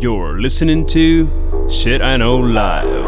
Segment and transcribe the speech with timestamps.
[0.00, 1.26] You're listening to
[1.68, 3.04] Shit I Know Live.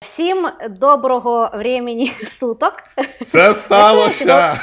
[0.00, 2.72] Всім доброго времени суток.
[3.26, 4.56] Це сталося!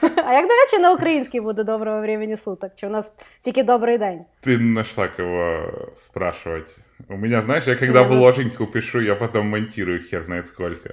[0.00, 2.72] А як, до речі, на українській буде доброго времени суток?
[2.74, 4.20] Чи у нас тільки добрий день?
[4.46, 5.60] Ты нашла кого
[5.96, 6.76] спрашивать.
[7.08, 10.90] У меня, знаешь, я когда ну- вложеньку пишу, я потом монтирую хер знает сколько.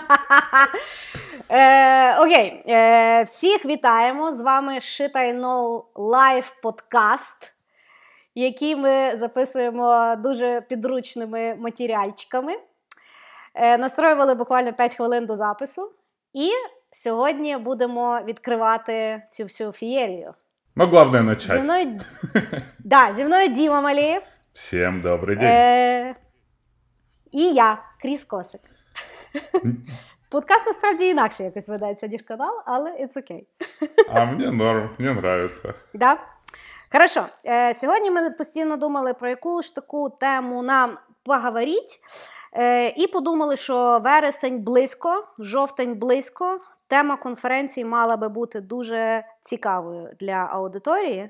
[1.54, 4.34] Е, окей, е, всіх вітаємо.
[4.34, 7.54] З вами Shit I Know Live подкаст,
[8.36, 12.54] який ми записуємо дуже підручними матеріальчиками.
[13.54, 15.92] Е, настроювали буквально 5 хвилин до запису.
[16.34, 16.50] І
[16.92, 20.34] сьогодні будемо відкривати цю всю фієрію.
[20.76, 22.00] Но главное Зі мною,
[22.80, 24.24] да, зі мною Діма Малієв.
[24.54, 25.48] Всем добрый день.
[25.48, 26.16] Е,
[27.32, 28.62] і я, Кріс Косик.
[30.30, 33.48] Подкаст насправді інакше якось ведеться, ніж канал, але it's окей.
[34.10, 35.74] А мне норм, мне нравится.
[35.94, 36.18] Да?
[36.92, 37.26] Хорошо.
[37.46, 41.94] Е, сьогодні ми постійно думали, про яку ж таку тему нам поговорити.
[42.54, 46.60] Е, і подумали, що вересень близько, жовтень близько.
[46.88, 51.30] Тема конференції мала би бути дуже цікавою для аудиторії.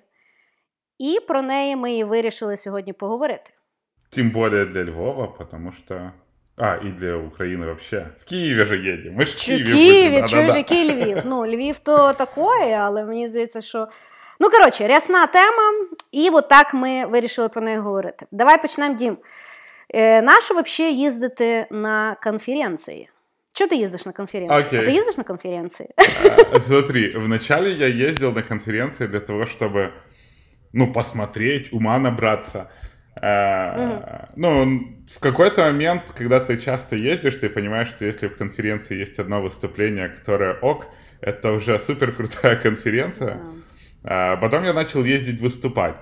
[0.97, 3.51] І про неї ми і вирішили сьогодні поговорити.
[4.09, 6.11] Тем более для Львова, потому что...
[6.60, 8.06] А, и для Украины вообще.
[8.22, 9.14] В Киеве же едем.
[9.16, 10.28] Мы ж в Чи Киеве Києві, будем.
[10.28, 10.58] чуєш, Да-да-да.
[10.58, 11.22] який Львів?
[11.24, 13.88] Ну, Львів то такое, але мені здається, що.
[14.40, 15.72] Ну, коротше, рясна тема,
[16.12, 18.26] і от так ми вирішили про неї говорити.
[18.30, 19.18] Давай почнемо, Дім.
[19.94, 23.08] Е, нащо взагалі їздити на конференції?
[23.52, 24.60] Чого ти їздиш на конференції?
[24.66, 24.78] Окей.
[24.80, 25.88] А ти їздиш на конференції?
[26.54, 29.88] А, Смотри, вначале я ездил на конференции для того, чтобы,
[30.72, 32.66] ну, посмотреть, ума набраться.
[33.21, 34.29] А.
[34.35, 34.81] Ну,
[35.15, 39.41] в какой-то момент, когда ты часто ездишь, ты понимаешь, что если в конференции есть одно
[39.41, 40.85] выступление, которое ок,
[41.21, 43.37] это уже супер крутая конференция.
[44.03, 45.95] А Потом я начал ездить выступать.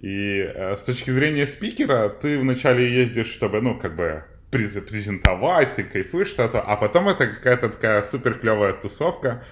[0.00, 5.74] И э, с точки зрения спикера, ты вначале ездишь, чтобы, ну, как бы през- презентовать,
[5.74, 9.42] ты кайфуешь что-то, а потом это какая-то такая супер клевая тусовка.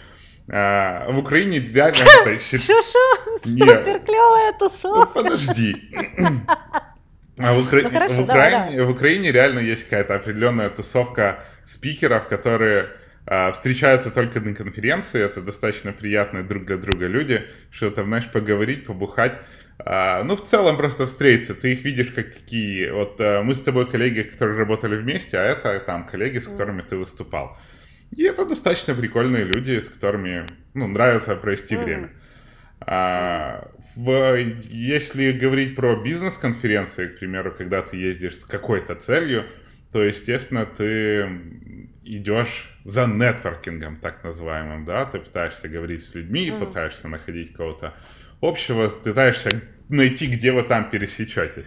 [0.52, 2.30] А, В Украине реально это?
[3.44, 3.58] Ні.
[3.58, 5.22] Супер кльова Ну, тусовка.
[5.22, 5.74] подожди.
[7.42, 11.42] А в, Укра- Ну, хорошо, в, давай, Украине, в Украине реально есть какая-то определенная тусовка
[11.64, 12.84] спикеров, которые
[13.26, 15.22] а, встречаются только на конференции.
[15.22, 19.38] Это достаточно приятные друг для друга люди, что там, знаешь, поговорить, побухать.
[19.78, 21.54] А, ну, в целом просто встретиться.
[21.54, 22.90] Ты их видишь как какие...
[22.90, 26.82] Вот а, мы с тобой коллеги, которые работали вместе, а это там коллеги, с которыми
[26.82, 27.56] ты выступал.
[28.10, 31.84] И это достаточно прикольные люди, с которыми ну, нравится провести Мгм.
[31.84, 32.10] время.
[32.86, 34.36] А, в,
[34.70, 39.44] если говорить про бизнес-конференции, к примеру, когда ты ездишь с какой-то целью,
[39.92, 41.28] то, естественно, ты
[42.04, 46.66] идешь за нетворкингом, так называемым, да, ты пытаешься говорить с людьми, Мгм.
[46.66, 47.94] пытаешься находить кого-то
[48.40, 51.66] общего, пытаешься найти, где вы там пересечетесь.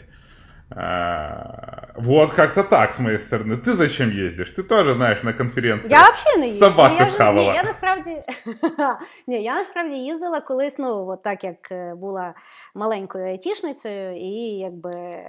[0.72, 3.56] А, вот как-то так с моей стороны.
[3.56, 4.50] Ты зачем ездишь?
[4.52, 5.90] Ты тоже, знаешь, на конференции.
[5.90, 6.70] Я взагалі не їздила.
[6.70, 7.50] Собаку я, ж- схавала.
[7.52, 8.22] Ні, я насправді
[9.26, 12.34] ні, я насправді їздила колись, ну от так як е, була
[12.74, 15.22] маленькою айтішницею, і якби.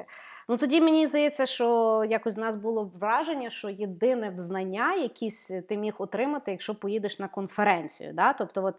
[0.49, 5.77] Ну тоді мені здається, що якось з нас було враження, що єдине знання, якісь ти
[5.77, 8.13] міг отримати, якщо поїдеш на конференцію.
[8.13, 8.33] Да?
[8.33, 8.75] Тобто, от,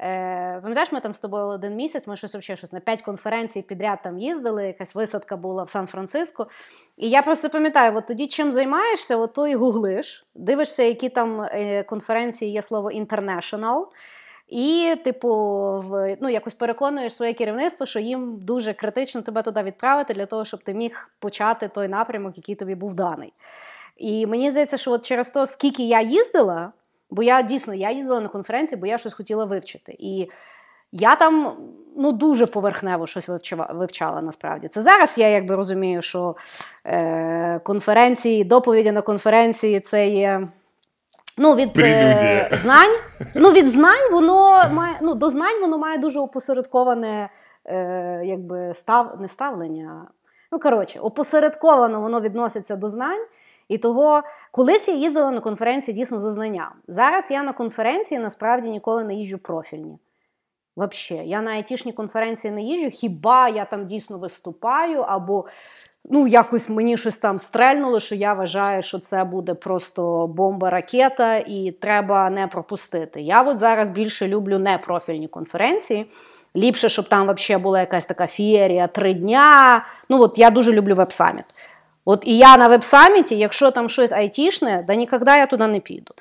[0.00, 3.62] е, пам'ятаєш, ми там з тобою один місяць, ми щось взагалі щось на п'ять конференцій
[3.62, 6.46] підряд там їздили, якась висадка була в Сан-Франциско.
[6.96, 11.40] І я просто пам'ятаю, от тоді чим займаєшся, от то і гуглиш, дивишся, які там
[11.40, 13.84] е, конференції є слово international,
[14.48, 15.28] і, типу,
[15.88, 20.44] в, ну, якось переконуєш своє керівництво, що їм дуже критично тебе туди відправити для того,
[20.44, 23.32] щоб ти міг почати той напрямок, який тобі був даний.
[23.96, 26.72] І мені здається, що от через те, скільки я їздила,
[27.10, 29.96] бо я дійсно я їздила на конференції, бо я щось хотіла вивчити.
[29.98, 30.30] І
[30.92, 31.52] я там
[31.96, 34.68] ну, дуже поверхнево щось вивчала, вивчала насправді.
[34.68, 36.36] Це зараз я якби розумію, що
[36.84, 40.48] е, конференції, доповіді на конференції це є.
[41.36, 42.50] Ну, від е, Прелюдія.
[42.52, 42.96] знань.
[43.34, 47.30] Ну, від знань воно має ну, до знань воно має дуже опосередковане
[47.64, 50.06] е, якби став, не ставлення.
[50.52, 53.24] Ну, коротше, опосередковано воно відноситься до знань.
[53.68, 56.72] І того, колись я їздила на конференції дійсно за знанням.
[56.88, 59.98] Зараз я на конференції насправді ніколи не їжджу профільні.
[60.76, 65.46] Вообще, я на айтішні конференції не їжджу, хіба я там дійсно виступаю, або
[66.10, 71.74] ну, якось мені щось там стрельнуло, що я вважаю, що це буде просто бомба-ракета, і
[71.80, 73.20] треба не пропустити.
[73.20, 76.06] Я от зараз більше люблю непрофільні конференції.
[76.56, 79.84] Ліпше, щоб там взагалі була якась така фієрія три дня.
[80.08, 81.44] Ну, от я дуже люблю веб-саміт.
[82.04, 86.14] От і я на веб-саміті, якщо там щось айтішне, да ніколи я туди не піду.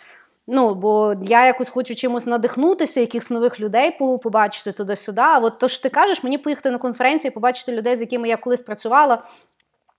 [0.47, 5.21] Ну, бо я якось хочу чимось надихнутися, якихось нових людей побачити туди-сюди.
[5.21, 8.37] А от то, що ти кажеш, мені поїхати на конференцію, побачити людей, з якими я
[8.37, 9.23] колись працювала,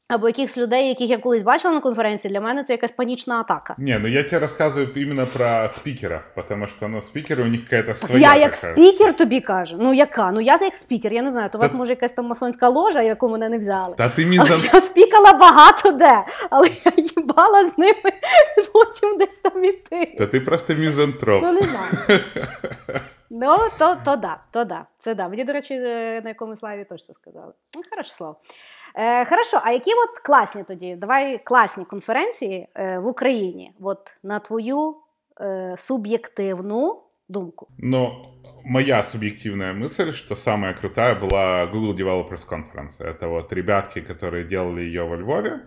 [0.09, 3.75] або якихось людей, яких я колись бачила на конференції, для мене це якась панічна атака.
[3.79, 8.07] Не, ну я тебе рассказываю именно про спикеров, потому что, ну, спикеры у них какая-то
[8.07, 9.77] своя Я як спікер тобі кажу.
[9.81, 10.33] Ну яка?
[10.33, 13.03] Ну я як спікер, я не знаю, то у вас може якась там масонська ложа,
[13.03, 13.95] яку мене не взяли.
[13.99, 14.61] Та ти Але мізан...
[14.75, 18.13] я спікала багато де, але я їбала з ними
[18.73, 20.15] потім десь там іти.
[20.19, 21.43] Та ти просто мізантроп.
[21.43, 22.21] Ну не знаю.
[23.31, 24.87] Ну, то, то да, то да.
[24.99, 25.29] Це да.
[25.29, 27.53] Мені, до речі, е, на якомусь лайві точно сказали.
[27.75, 28.37] Ну, хороше слово.
[28.96, 30.96] Е, хорошо, а які от класні тоді?
[30.96, 34.96] Давай класні конференції е, в Україні, от на твою
[35.42, 37.68] е, суб'єктивну думку.
[37.78, 38.26] Но
[38.66, 43.00] моя субъективная мысль, что самая крутая была Google Developers Conference.
[43.00, 45.60] Это вот ребятки, которые делали ее во Львове.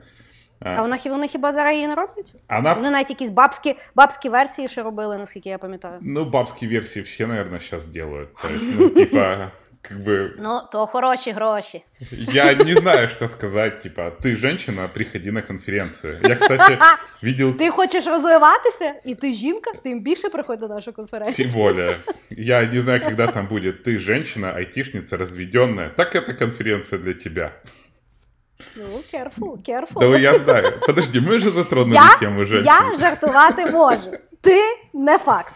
[0.60, 2.34] А вона, хі- вони хіба зараз її не роблять?
[2.50, 5.98] Она, Вони навіть якісь бабські, бабські версії ще робили, наскільки я пам'ятаю.
[6.02, 8.34] ну, бабские версии все, наверное, сейчас делают.
[8.34, 9.50] То есть, ну, типа,
[9.88, 11.84] как бы, Ну, то хороші гроші.
[12.10, 16.18] я не знаю, что сказать, типа, ты женщина, приходи на конференцию.
[16.22, 16.78] Я, кстати,
[17.22, 21.48] видел Ти хочеш розвиватися, і ти жінка, тим більше приходь на нашу тем конференцію.
[21.54, 21.96] более.
[22.30, 23.86] Я не знаю, когда там будет.
[23.88, 25.88] Ты женщина, айтишница, разведенная.
[25.96, 27.52] Так это конференция для тебя.
[28.76, 30.00] Ну, careful, careful.
[30.00, 30.72] Да я знаю.
[30.86, 32.66] Подожди, мы же затронули Я, тему женщин.
[32.66, 34.12] я жартувати можу.
[34.40, 34.60] Ти
[34.92, 35.54] не факт.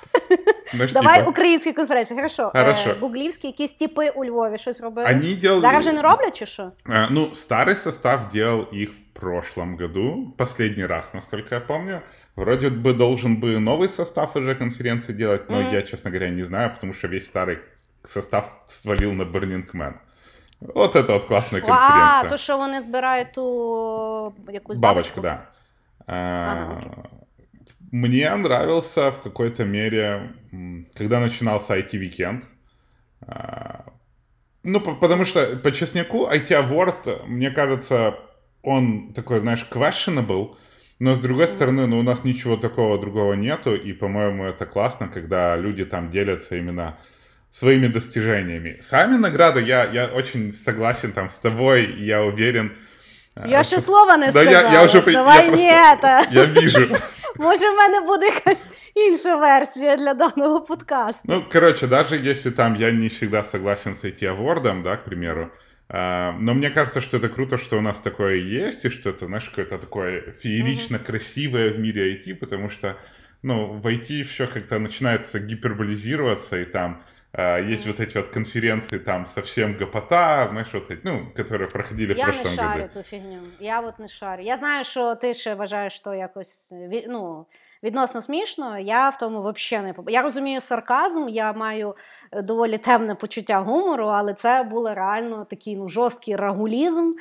[0.74, 2.16] Знаешь, Давай типа, українські конференції.
[2.16, 2.50] Хорошо.
[2.54, 2.90] Хорошо.
[2.90, 5.08] Е, гуглівські якісь типи у Львові щось робили.
[5.10, 5.60] Они делали...
[5.60, 6.72] Зараз вже не роблять чи що?
[6.86, 12.00] А, Ну, старый состав делал их в прошлом году, последний раз, насколько я помню.
[12.36, 15.74] Вроде бы должен бы новый состав уже конференции делать, но Мгм.
[15.74, 17.58] я, честно говоря, не знаю, потому что весь старый
[18.04, 19.92] состав свалил на Burning Man.
[20.60, 22.30] Вот это вот классная А, конференция.
[22.30, 25.42] то що вони збирають ту якусь Бабочку, да.
[26.06, 26.90] А, Ага, окей.
[27.93, 30.31] мне нравился в какой-то мере,
[30.95, 32.43] когда начинался IT-викенд.
[33.27, 33.85] А,
[34.63, 38.15] Ну, по- потому что по честняку IT Award, мне кажется,
[38.63, 40.55] он такой, знаешь, questionable,
[40.99, 45.07] но с другой стороны, ну, у нас ничего такого другого нету, и, по-моему, это классно,
[45.09, 46.97] когда люди там делятся именно
[47.51, 48.77] своими достижениями.
[48.79, 52.71] Сами награды, я, я очень согласен там с тобой, я уверен.
[53.35, 54.51] а, Я что- ще слова не Да, сказала.
[54.51, 56.25] я, я уже по- я Давай просто- та.
[56.31, 56.87] Я вижу.
[57.39, 61.23] Може, в мене буде якась інша версія для даного подкасту.
[61.27, 65.49] Ну, короче, даже если там я не всегда согласен с IT авордом, да, к примеру,
[65.89, 69.25] а, но мне кажется, что это круто, что у нас такое есть, и что это,
[69.25, 72.97] знаешь, какое-то такое феерично красивое в мире IT, потому что,
[73.43, 77.03] ну, в IT все как-то начинается гиперболизироваться, и там
[77.72, 82.16] есть вот эти вот конференции там совсем гопота, знаешь, вот эти, ну, которые проходили в
[82.16, 82.94] Я не прошлом шарю году.
[82.94, 83.38] ту фігню.
[83.60, 84.42] Я от не шарю.
[84.42, 87.46] Я знаю, що ти ще вважаєш, що якось ві- ну,
[87.82, 88.78] відносно смішно.
[88.78, 91.96] Я в тому взагалі не поб- Я розумію сарказм, я маю
[92.32, 97.12] е, доволі темне почуття гумору, але це було реально такий ну, жорсткий рагулізм.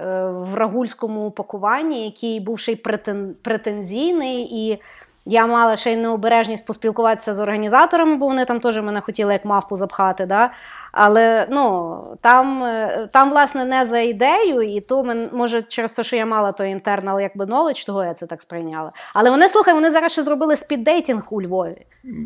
[0.00, 3.36] е, В рагульському упакуванні, який був ще й претен...
[3.42, 4.82] претензійний, і
[5.25, 9.45] я мала ще й необережність поспілкуватися з організаторами, бо вони там теж мене хотіли як
[9.45, 10.25] мавпу запхати.
[10.25, 10.51] Да?
[10.91, 16.03] Але ну, там, е, там, власне, не за ідею, і то мен, може через те,
[16.03, 18.91] що я мала той internal, якби knowledge, того я це так сприйняла.
[19.13, 21.85] Але вони, слухай, вони зараз ще зробили speed dating у Львові.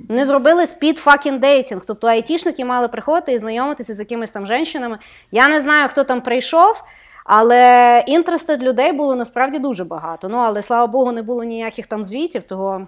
[0.10, 1.82] Вони зробили speed fucking dating.
[1.88, 4.98] Тобто айтішники мали приходити і знайомитися з якимись там жінками.
[5.32, 6.84] Я не знаю, хто там прийшов.
[7.25, 10.29] Але інтерестед людей було насправді дуже багато.
[10.29, 12.87] Ну але слава Богу, не було ніяких там звітів, того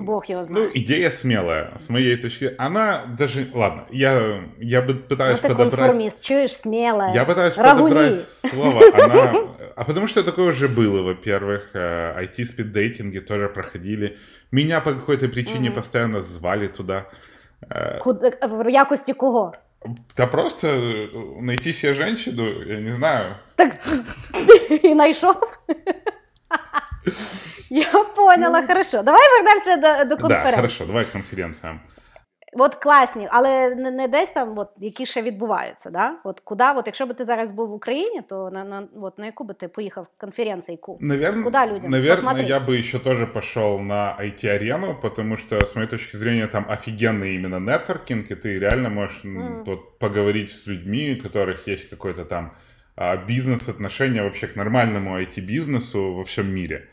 [0.00, 0.64] Бог його знає.
[0.66, 2.54] Ну, идея смелая, с моей точки.
[2.58, 3.46] Она даже...
[3.54, 5.70] Ладно, я, я бы Ну, пытаюсь ти подобрать...
[5.70, 7.12] конформіст, чуєш сміле.
[7.14, 7.88] Я пытаюсь Рагули.
[7.90, 8.80] подобрать слово.
[8.94, 9.34] Она...
[9.76, 11.60] А потому что такое уже было, во-первых.
[11.74, 14.16] э, IT-спиддейтинги тоже проходили.
[14.52, 15.74] Меня по какой-то причине Мгм.
[15.78, 17.04] постоянно звали туда.
[17.70, 19.52] Э, Куди- В якості кого?
[20.16, 21.08] Да просто э,
[21.42, 23.34] найти себе женщину, я не знаю.
[23.56, 23.70] Так
[24.82, 25.36] і знайшов.
[27.70, 29.02] Я поняла, хорошо.
[29.02, 30.56] Давай вернемося до, до Да, конференції.
[30.56, 31.80] хорошо, давай к конференциям.
[32.54, 35.90] От класні, але не, не десь там, от, які ще відбуваються.
[35.90, 36.16] Да?
[36.24, 39.26] От куди, от, якщо б ти зараз був в Україні, то на, на, от, на
[39.26, 40.74] яку би ти поїхав конференцію?
[40.74, 40.98] Яку?
[41.00, 42.48] Наверное, Куда людям наверное посмотреть?
[42.48, 47.34] я бы еще тоже пошел на IT-арену, потому что, с моей точки зрения, там офигенный
[47.34, 49.64] именно нетворкинг, и ты реально можешь м, Мгм.
[49.64, 52.52] вот, поговорить с людьми, у которых есть какой-то там
[52.96, 56.88] а, бизнес-отношение вообще к нормальному IT-бизнесу во всем мире.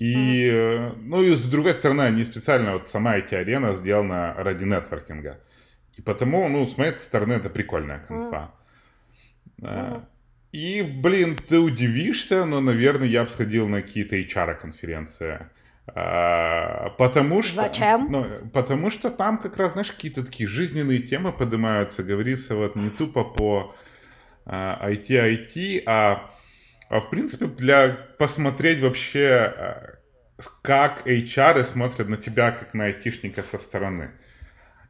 [0.00, 5.38] И, э, ну и с другой стороны, они специально, вот сама IT-арена сделана ради нетворкинга.
[5.94, 8.54] И потому, ну, с моей стороны, это прикольная конфа.
[9.62, 10.00] Э.
[10.52, 15.50] И, блин, ты удивишься, но, наверное, я бы сходил на какие-то HR-конференции.
[15.86, 17.56] А, потому что...
[17.56, 18.08] Зачем?
[18.10, 22.88] Ну, потому что там как раз, знаешь, какие-то такие жизненные темы поднимаются, говорится вот не
[22.88, 23.74] тупо по
[24.46, 26.30] а, IT-IT, а
[26.89, 29.95] в принципе для посмотреть вообще, а,
[30.61, 34.11] как HR смотрят на тебя, как на айтишника со стороны.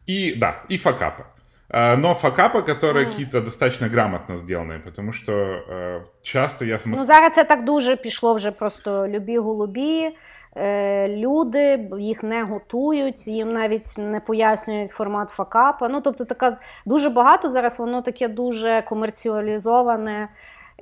[0.08, 1.27] И, да, и факапа.
[1.70, 3.10] А, но факапы, которые mm.
[3.10, 7.00] какие-то достаточно грамотно сделаны, потому що е, часто я смотрю...
[7.00, 10.18] Ну, зараз це так дуже пішло вже просто любі голубі.
[10.58, 15.89] Е, люди їх не готують, їм навіть не пояснюють формат факапа.
[15.89, 20.27] Ну, тобто, така дуже багато зараз, воно таке дуже комерціалізоване.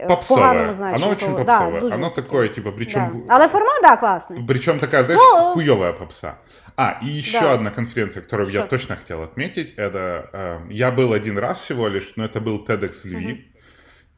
[0.01, 0.43] Е, попсовое.
[0.43, 1.05] Поганому значенні.
[1.05, 1.71] Оно очень попсовое.
[1.73, 1.95] Да, дуже...
[1.95, 3.23] Оно такое, типа, причем...
[3.27, 3.35] Да.
[3.35, 4.47] Але формат, да, классный.
[4.47, 6.35] Причем такая, знаешь, ну, хуевая попса.
[6.77, 7.55] А, и еще да.
[7.55, 8.59] одна конференция, которую Что?
[8.59, 12.65] я точно хотел отметить, это э, я был один раз всего лишь, но это был
[12.65, 13.39] TEDx Львив.
[13.39, 13.45] Угу.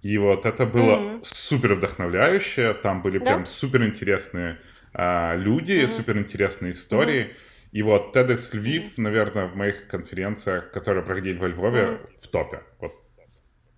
[0.03, 1.25] И вот это было угу.
[1.25, 2.75] супер вдохновляюще.
[2.75, 3.25] Там были да?
[3.25, 4.59] прям супер интересные
[4.95, 5.93] э, люди, угу.
[5.93, 7.23] супер интересные истории.
[7.25, 7.33] Угу.
[7.73, 11.99] И вот TEDx Львив, наверное, в моих конференциях, которые проходили во Львове, угу.
[12.23, 12.61] в топе.
[12.81, 12.93] Вот.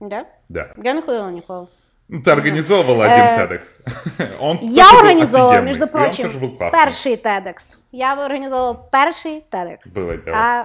[0.00, 0.26] Да?
[0.48, 0.74] Да.
[0.82, 1.66] Я не ходила ніколи.
[2.11, 3.61] Ну, ты организовывала один э, TEDx.
[4.39, 7.55] Он Я организовувала, між прочим, перший TEDx.
[7.91, 9.93] Я організовувала перший TEDx.
[9.93, 10.37] Було діло.
[10.37, 10.63] А,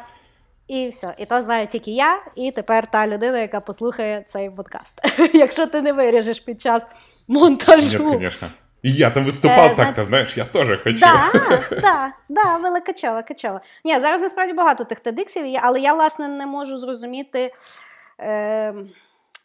[0.69, 1.15] і все.
[1.19, 5.01] І то знаю тільки я, і тепер та людина, яка послухає цей подкаст.
[5.35, 6.87] Якщо ти не виріжеш під час
[7.29, 8.11] монтажу.
[8.11, 8.49] Ні, звісно.
[8.83, 11.01] І я там виступав е, так-то, знаєш, я теж хочу.
[11.01, 13.61] Так, так, да, великачова, качова.
[13.85, 17.53] Ні, зараз насправді багато тих тедиксів, але я, власне, не можу зрозуміти.
[18.21, 18.75] Е,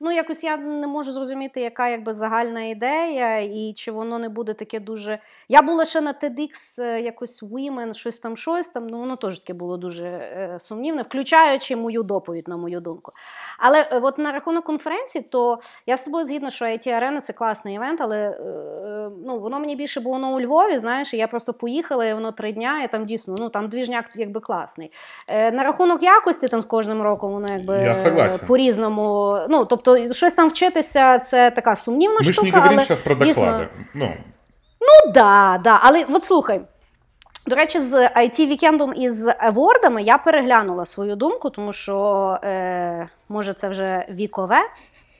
[0.04, 4.54] Ну, якось я не можу зрозуміти, яка якби загальна ідея, і чи воно не буде
[4.54, 5.18] таке дуже.
[5.49, 8.87] Я була ще на TEDx е, якось Women, щось там, щось там.
[8.87, 13.12] Ну, воно теж таке було дуже е, сумнівне, включаючи мою доповідь, на мою думку.
[13.59, 17.32] Але е, от на рахунок конференції, то я з тобою згідна, що IT Arena це
[17.32, 20.78] класний івент, але е, ну, воно мені більше було у Львові.
[20.78, 24.04] Знаєш, і я просто поїхала, і воно три дня, і там дійсно ну там двіжняк
[24.14, 24.92] якби класний.
[25.28, 27.78] Е, На рахунок якості там з кожним роком воно якби
[28.47, 29.38] по-різному.
[29.49, 32.43] Ну, тобто Тобто, щось там вчитися це така сумнівна Ми штука.
[32.43, 33.69] Ми ж не говоримо зараз про доклади.
[33.95, 34.13] Ну,
[34.81, 35.79] ну да, да.
[35.83, 36.61] Але от слухай.
[37.47, 43.09] До речі, з it вікендом і з евордами я переглянула свою думку, тому що е,
[43.29, 44.61] може це вже вікове,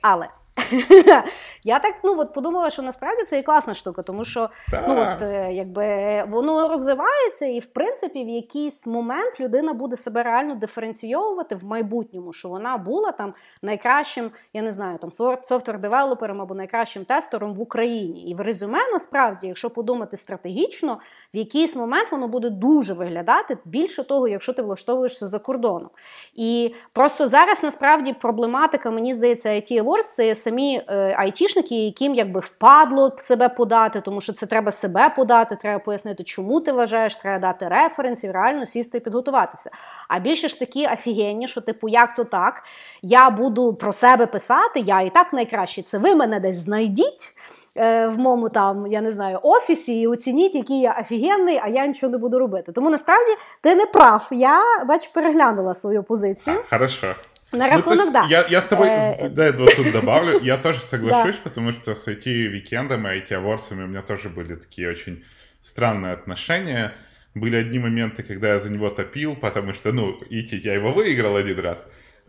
[0.01, 0.27] але
[1.63, 4.49] Я так ну от подумала, що насправді це і класна штука, тому що
[4.87, 10.23] ну от е, якби воно розвивається, і в принципі в якийсь момент людина буде себе
[10.23, 15.11] реально диференційовувати в майбутньому, що вона була там найкращим, я не знаю, там
[15.43, 18.29] software developer ом або найкращим тестером в Україні.
[18.29, 20.99] І в резюме насправді, якщо подумати стратегічно,
[21.33, 25.89] в якийсь момент воно буде дуже виглядати більше того, якщо ти влаштовуєшся за кордоном.
[26.35, 32.39] І просто зараз насправді проблематика, мені здається, IT Awards– це самі е, айтішники, яким якби
[32.39, 37.39] впадло себе подати, тому що це треба себе подати, треба пояснити, чому ти вважаєш, треба
[37.39, 39.71] дати референсів, реально сісти і підготуватися.
[40.07, 42.63] А більше ж такі офігенні, що типу, як то так,
[43.01, 45.83] я буду про себе писати, я і так найкращий.
[45.83, 47.33] Це ви мене десь знайдіть.
[47.77, 51.87] Е, в моєму там, я не знаю, офісі і оцініть, який я офігенний, а я
[51.87, 52.71] нічого не буду робити.
[52.71, 53.31] Тому насправді
[53.61, 54.27] ти не прав.
[54.31, 56.55] Я бач, переглянула свою позицію.
[56.59, 57.15] А, хорошо.
[57.52, 58.26] На ну, рахунок, ну, да.
[58.28, 59.28] Я, я с тобой, э...
[59.30, 64.28] да, вот тут добавлю, я тоже соглашусь, потому что с IT-викендами, IT-аворсами у меня тоже
[64.28, 65.24] были такие очень
[65.60, 66.92] странные отношения.
[67.34, 71.36] Были одни моменты, когда я за него топил, потому что, ну, IT, я его выиграл
[71.36, 71.78] один раз.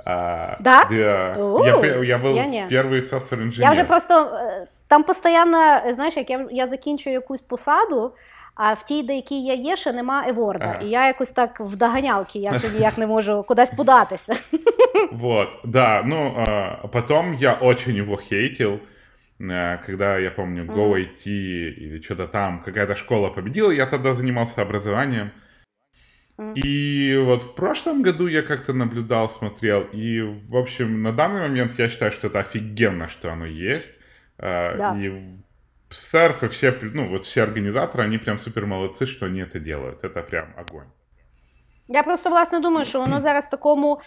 [0.06, 0.86] А, да?
[0.90, 0.96] Да.
[0.96, 1.36] Я,
[2.04, 3.68] я был я первый софтвер-инженер.
[3.68, 8.14] Я вже просто, там постійно, знаєш, як я, я закінчую якусь посаду,
[8.56, 10.66] а в тій, де якій я є, ще нема Еворда.
[10.66, 10.80] Ага.
[10.82, 14.36] І я якось так в доганялки, я ще ніяк не можу кудись податися.
[15.12, 18.80] Вот, да, ну, а потом я очень его хейтил,
[19.86, 25.32] когда, я помню, Go IT или что-то там, какая-то школа победила, я тогда занимался образованием.
[26.56, 31.80] И вот в прошлом году я как-то наблюдал, смотрел, и, в общем, на данный момент
[31.80, 33.94] я считаю, что это офигенно, что оно есть.
[34.38, 34.98] Да.
[34.98, 35.12] И
[35.94, 40.04] Серф и все, ну, вот все организаторы, они прям супер молодцы, что они это делают.
[40.04, 40.88] Это прям огонь.
[41.88, 44.02] Я просто, власне, думаю, що воно зараз в такому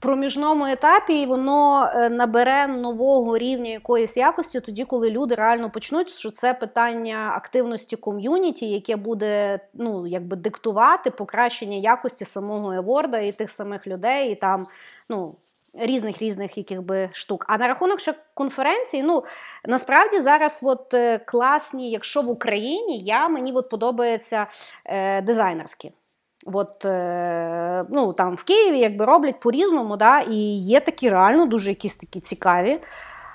[0.00, 6.10] проміжному етапі і воно е, набере нового рівня якоїсь якості, тоді, коли люди реально почнуть,
[6.10, 13.32] що це питання активності ком'юніті, яке буде ну, якби диктувати покращення якості самого еворда і
[13.32, 14.66] тих самих людей, і там,
[15.08, 15.34] ну
[15.77, 17.45] різних різних яких би штук.
[17.49, 19.23] А на рахунок ще конференції, ну
[19.65, 24.47] насправді зараз от е, класні, якщо в Україні я мені от подобається
[24.85, 25.91] е, дизайнерські.
[26.45, 31.69] От, е, ну, там В Києві якби роблять по-різному, да, і є такі реально дуже
[31.69, 32.79] якісь такі цікаві.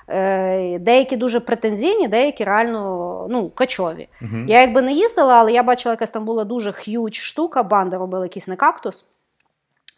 [0.07, 4.07] Е, деякі дуже претензійні, деякі реально ну, качові.
[4.21, 4.45] Uh-huh.
[4.47, 8.25] Я якби не їздила, але я бачила, якась там була дуже х'юч штука, банда робила
[8.25, 9.07] якийсь не кактус.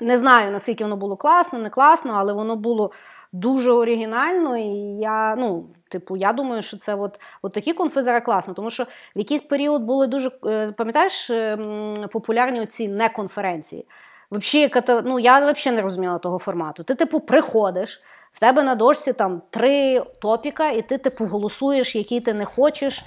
[0.02, 2.92] Не знаю, наскільки воно було класно, не класно, але воно було
[3.32, 4.58] дуже оригінально.
[4.58, 4.68] І
[5.00, 8.54] я ну, типу, я думаю, що це от, от такі конфи зараз класно.
[8.54, 13.86] Тому що в якийсь період були дуже, е, пам'ятаєш, ем, популярні оці неконференції.
[14.32, 14.72] Взагалі,
[15.06, 16.84] ну, я взагалі не розуміла того формату.
[16.84, 22.20] Ти, типу, приходиш, в тебе на дошці там три топіка, і ти, типу, голосуєш, які
[22.20, 23.04] ти не хочеш.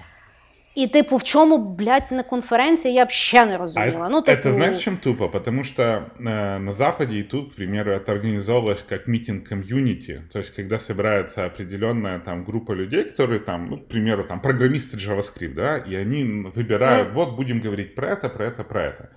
[0.76, 4.06] И типу, в чому, блядь, на конференции я вообще не разумела.
[4.06, 4.30] А ну, типу...
[4.30, 5.28] Это знаешь, чем тупо?
[5.28, 10.28] Потому что э, на Западе и тут, к примеру, это организовывалось как митинг комьюнити.
[10.30, 14.98] То есть, когда собирается определенная там группа людей, которые там, ну, к примеру, там программисты
[14.98, 17.12] JavaScript, да, и они выбирают, mm.
[17.12, 19.10] вот будем говорить про это, про это, про это.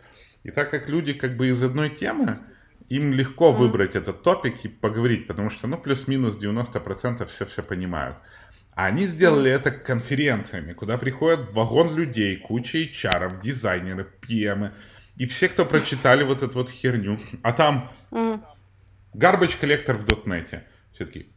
[0.44, 2.40] И так как люди как бы из одной темы,
[2.88, 3.56] им легко mm.
[3.58, 8.16] выбрать этот топик и поговорить, потому что, ну, плюс-минус 90% все-все понимают.
[8.86, 14.72] Они сделали это конференциями, куда приходят вагон людей, куча HR, дизайнеры, PM,
[15.18, 17.20] и все, кто прочитали вот эту вот херню.
[17.44, 17.92] А там
[19.14, 20.64] garbage коллектор в дотнете.
[20.94, 21.28] Все таки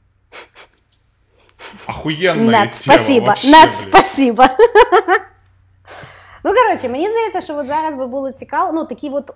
[1.86, 4.48] охуенная Нет, спасибо, Нет, спасибо.
[6.44, 9.30] Ну, коротше, мені здається, що от зараз би було цікаво, ну такі от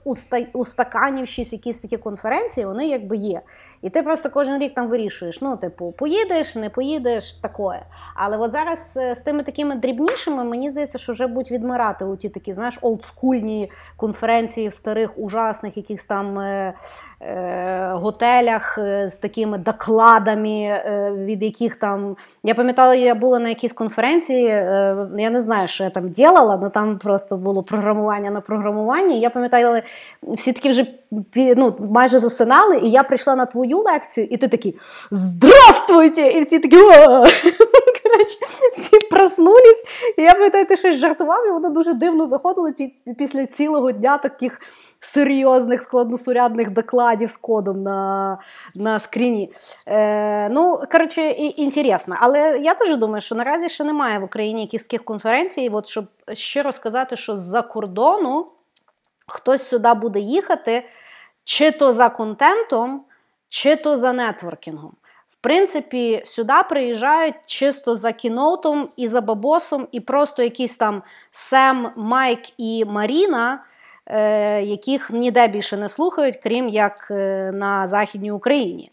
[0.53, 3.41] устаканівшість якісь такі конференції, вони якби є.
[3.83, 5.41] І ти просто кожен рік там вирішуєш.
[5.41, 7.83] Ну, типу, поїдеш, не поїдеш, такое.
[8.15, 12.17] Але от зараз е, з тими такими дрібнішими, мені здається, що вже будуть відмирати у
[12.17, 16.75] ті такі, знаєш, олдскульні конференції в старих, ужасних якихось там е,
[17.21, 22.17] е, готелях е, з такими докладами, е, від яких там.
[22.43, 26.59] Я пам'ятала, я була на якійсь конференції, е, я не знаю, що я там ділала,
[26.61, 29.21] але там просто було програмування на програмуванні.
[29.21, 29.83] Я пам'ятаю,
[30.23, 30.87] всі такі вже
[31.57, 34.79] ну, майже засинали, і я прийшла на твою лекцію, і ти такий
[35.11, 36.23] Здравствуйте!
[36.23, 36.76] І всі такі
[38.03, 38.38] Коротше,
[38.73, 39.85] всі проснулись.
[40.19, 42.71] І я пам'ятаю, ти щось жартував, і воно дуже дивно заходило
[43.19, 44.61] після цілого дня таких.
[45.00, 48.38] Серйозних складносурядних докладів з кодом на
[48.75, 49.53] на скріні.
[49.87, 52.17] Е, Ну, коротше, інтересно.
[52.21, 56.73] Але я теж думаю, що наразі ще немає в Україні якихось конференцій, от, щоб щиро
[56.73, 58.47] сказати, що з-за кордону
[59.29, 60.88] хтось сюди буде їхати,
[61.44, 63.05] чи то за контентом,
[63.49, 64.92] чи то за нетворкінгом.
[65.31, 71.90] В принципі, сюди приїжджають чисто за кіноутом і за бабосом, і просто якісь там Сем,
[71.97, 73.64] Майк і Маріна,
[74.64, 78.90] яких ніде більше не слухають, крім як е, на Західній Україні.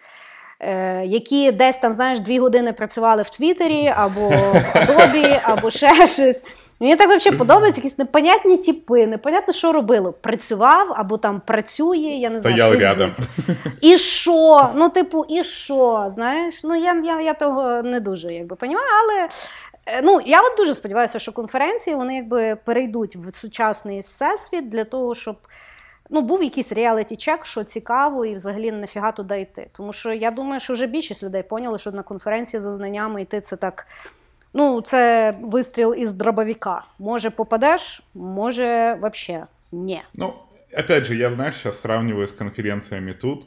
[0.59, 6.07] Е, які десь там, знаєш, дві години працювали в Твіттері або в Адобі, або ще
[6.07, 6.43] щось.
[6.79, 10.11] Мені так взагалі подобається якісь непонятні типи, непонятно, що робили.
[10.11, 12.55] Працював або там працює, я не знаю.
[12.55, 13.11] Стояв рядом.
[13.81, 14.69] І що?
[14.75, 16.05] Ну, типу, і що?
[16.09, 16.63] Знаєш?
[16.63, 19.29] Ну, я я, я того не дуже якби понімаю, але е,
[20.03, 25.15] ну, я от дуже сподіваюся, що конференції вони якби перейдуть в сучасний всесвіт для того,
[25.15, 25.35] щоб.
[26.09, 29.69] Ну, був якийсь реаліті-чек, що цікаво, і взагалі нафіга туди йти.
[29.77, 33.41] Тому що я думаю, що вже більшість людей поняли, що на конференції за знаннями йти
[33.41, 33.87] це так
[34.53, 36.83] Ну, це вистріл із дробовика.
[36.99, 40.01] Може, попадеш, може, вообще ні.
[40.13, 40.33] Ну,
[40.79, 43.45] опять же, я, знаешь, сейчас сравниваю с конференциями тут.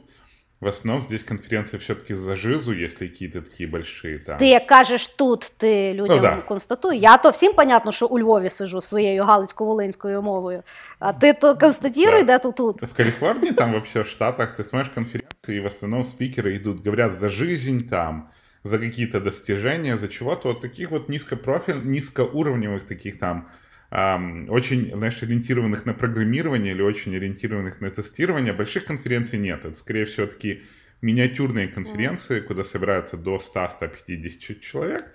[0.62, 4.18] В основном здесь конференции все-таки за жизу, если какие-то такі большие.
[4.18, 4.36] Там.
[4.36, 6.36] Ти як кажеш тут, ти людям ну, да.
[6.36, 6.98] констатуй.
[6.98, 10.62] Я то всім понятно, що у Львові сижу своєю галицько-волинською мовою.
[10.98, 12.26] А ти то констатируй, да.
[12.26, 12.82] де тут тут.
[12.82, 17.18] В Калифорнии, там вообще в Штатах, ты смотришь конференции, и в основном спикеры идут, говорят
[17.18, 18.30] за жизнь там,
[18.64, 23.48] за какие-то достижения, за чего-то, вот таких вот низкопрофиль, низкоуровневых таких там, эм,
[23.89, 29.65] очень, знаешь, ориентированных на программирование или очень ориентированных на тестирование, больших конференций нет.
[29.65, 30.61] Это, скорее всего, такие
[31.01, 35.05] миниатюрные конференции, куда собираются до 100-150 человек,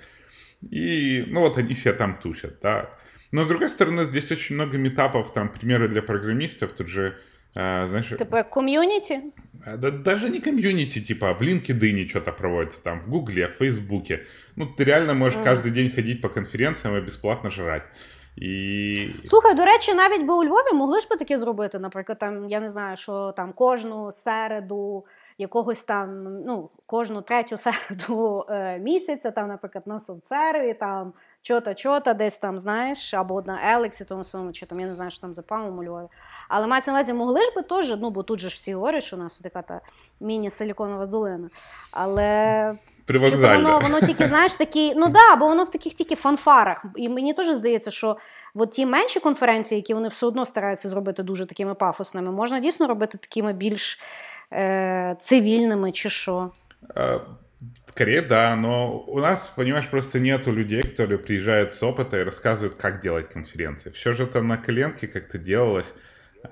[0.70, 2.90] и, ну, вот они все там тусят, да.
[3.32, 7.18] Но, с другой стороны, здесь очень много метапов, там, примеры для программистов, тут же
[7.54, 8.08] а, знаешь...
[8.08, 9.20] Типа комьюнити?
[9.76, 14.26] Да, даже не комьюнити, типа в LinkedIn что-то проводится, там, в Гугле, в Фейсбуке.
[14.56, 15.44] Ну, ты реально можеш mm.
[15.44, 17.84] каждый день ходить по конференціям і безплатно жрати.
[18.36, 19.08] І...
[19.24, 21.78] Слухай, до речі, навіть би у Львові могли ж би таке зробити.
[21.78, 25.04] Наприклад, там, я не знаю, що там кожну середу
[25.38, 32.14] якогось там, ну, кожну третю середу е, місяця, там, наприклад, на Совцерві, там чота чота
[32.14, 35.34] десь там, знаєш, або на Елексі, тому самому, чи там я не знаю, що там
[35.34, 36.06] за памом у Львові.
[36.48, 39.04] Але мається на увазі, могли ж би теж, ну, бо тут же ж всі говорять,
[39.04, 39.80] що у нас така та
[40.20, 41.50] міні-силіконова долина.
[41.90, 42.78] Але.
[43.07, 46.85] Чи воно воно тільки, знаєш, такі, ну да, бо воно в таких тільки фанфарах.
[46.95, 48.17] І мені теж здається, що
[48.55, 52.87] от ті менші конференції, які вони все одно стараються зробити дуже такими пафосними, можна дійсно
[52.87, 53.99] робити такими більш
[54.53, 56.51] е, цивільними чи що.
[57.97, 62.75] скорее да, но у нас, понимаешь, просто нету людей, которые приезжают с опыта и рассказывают,
[62.75, 63.89] как делать конференции.
[63.89, 65.93] Все же там на коленке как-то делалось.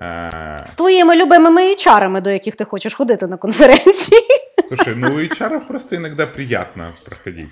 [0.00, 0.56] А...
[0.66, 4.20] З твоїми любимими HR, до яких ти хочеш ходити на конференції.
[4.75, 7.49] Слушай, ну у HR просто иногда приятно проходить.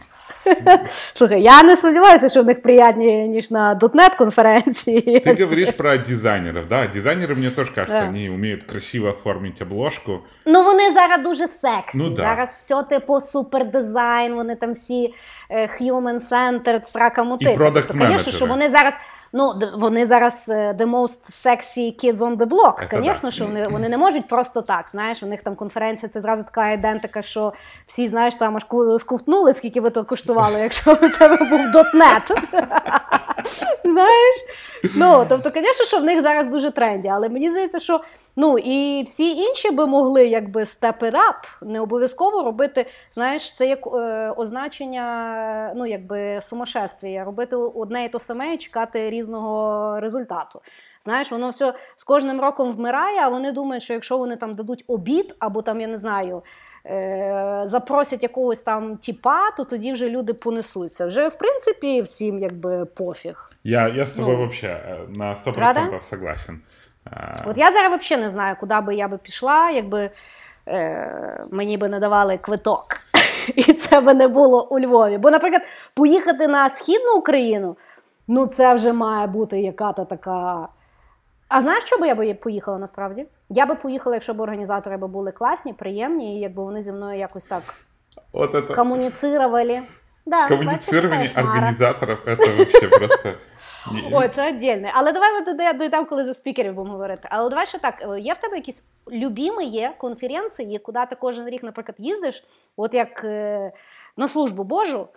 [1.14, 5.24] Слухай, я не сумніваюся, що в них приятні, ніж на .NET конференції.
[5.26, 6.88] Ты говоришь про дизайнеров, да?
[6.88, 8.08] Дизайнеры, мне тоже кажется, да.
[8.08, 10.20] они умеют красиво оформить обложку.
[10.46, 11.98] Ну, вони зараз дуже сексі.
[11.98, 12.22] Ну, да.
[12.22, 15.14] Зараз все типу супердизайн, вони там всі
[15.82, 17.52] human-centered, срака мути.
[17.52, 18.32] І продакт-менеджери.
[18.32, 18.94] що вони зараз
[19.34, 23.04] Ну, вони зараз е, the most sexy kids on the block.
[23.04, 24.90] Звісно, що вони вони не можуть просто так.
[24.90, 27.54] Знаєш, у них там конференція це зразу така ідентика, що
[27.88, 28.66] всі знаєш, там аж
[29.00, 32.32] скуфтнули, скільки ви то коштували, якщо це був дотнет.
[33.84, 34.36] Знаєш?
[34.96, 38.02] Ну, тобто, звісно, що в них зараз дуже тренді, але мені здається, що
[38.36, 42.86] ну і всі інші би могли якби step it up, не обов'язково робити.
[43.12, 49.10] Знаєш, це як е, означення, ну якби сумасшествія, робити одне і то саме і чекати
[49.10, 50.62] різного результату.
[51.04, 54.84] Знаєш, воно все з кожним роком вмирає, а вони думають, що якщо вони там дадуть
[54.88, 56.44] обід, або там, я не знаю,
[56.86, 61.08] е- запросять якогось там тіпа, то тоді вже люди понесуться.
[61.08, 63.52] Вже в принципі всім якби пофіг.
[63.64, 64.48] Я я з тобою ну.
[64.48, 66.00] взагалі на 100% Правда?
[66.00, 66.62] согласен.
[67.46, 70.10] От я зараз взагалі не знаю, куди би я би пішла, якби
[70.68, 72.88] е, мені би не давали квиток.
[73.56, 75.18] І це би не було у Львові.
[75.18, 75.62] Бо, наприклад,
[75.94, 77.78] поїхати на Східну Україну,
[78.28, 80.68] ну це вже має бути яка-то така.
[81.48, 83.26] А знаєш, що би я би поїхала насправді?
[83.50, 87.20] Я би поїхала, якщо б організатори би були класні, приємні, і якби вони зі мною
[87.20, 87.64] якось так
[88.32, 88.76] От это...
[88.76, 89.82] комуніцировали.
[90.26, 93.30] Да, Комуніцирование організаторів це взагалі просто.
[94.12, 94.92] Ой, це віддільне.
[94.94, 97.28] Але давай ми туди дійдемо, коли за спікерів будемо говорити.
[97.32, 101.50] Але давай ще так: е, є в тебе якісь любімі є конференції, куди ти кожен
[101.50, 102.44] рік, наприклад, їздиш,
[102.78, 103.72] от як е,
[104.18, 105.08] на службу Божу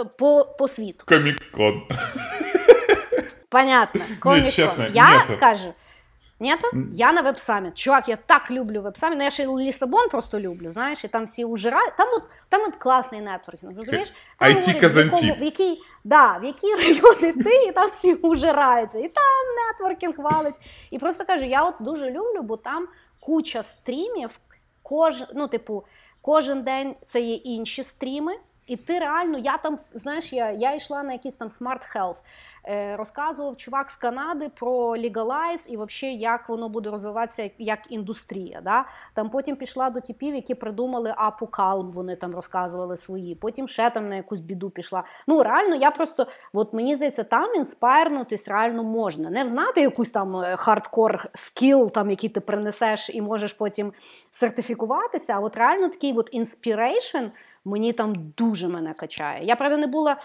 [0.00, 1.04] е, по по світу.
[1.08, 1.82] Комік-кон.
[3.48, 4.00] Понятно.
[4.20, 4.90] Комік-кон.
[4.94, 5.36] Я нету.
[5.40, 5.74] кажу.
[6.42, 6.68] Нету?
[6.94, 7.78] Я на веб-саміт.
[7.78, 11.44] Чувак, я так люблю веб-саміт, ну я ще Лісабон просто люблю, знаєш, і там всі
[11.44, 11.96] ужирають.
[11.96, 14.12] Там от, там от класний нетворкінг, розумієш?
[14.38, 14.80] Там IT
[15.38, 18.98] в, який, да, в який район ти, і там всі ужираються.
[18.98, 20.54] І там нетворкінг валить.
[20.90, 22.88] І просто кажу, я от дуже люблю, бо там
[23.20, 24.30] куча стрімів,
[24.82, 25.84] кож, ну, типу,
[26.20, 28.32] кожен день це є інші стріми.
[28.66, 32.16] І ти реально, я там, знаєш, я я йшла на якийсь там Smart Health,
[32.64, 38.60] е, розказував чувак з Канади про Legalize і взагалі, як воно буде розвиватися як індустрія.
[38.60, 38.84] Да?
[39.14, 43.34] Там Потім пішла до типів, які придумали Апу Calm, вони там розказували свої.
[43.34, 45.04] Потім ще там на якусь біду пішла.
[45.26, 49.30] Ну, реально, я просто, от мені здається, там інспайрнутись реально можна.
[49.30, 53.92] Не взнати якусь там хардкор скіл, там, який ти принесеш і можеш потім
[54.30, 57.30] сертифікуватися, а от реально такий от inspiration–
[57.64, 59.44] мені там дуже мене качає.
[59.44, 60.16] Я правда не була.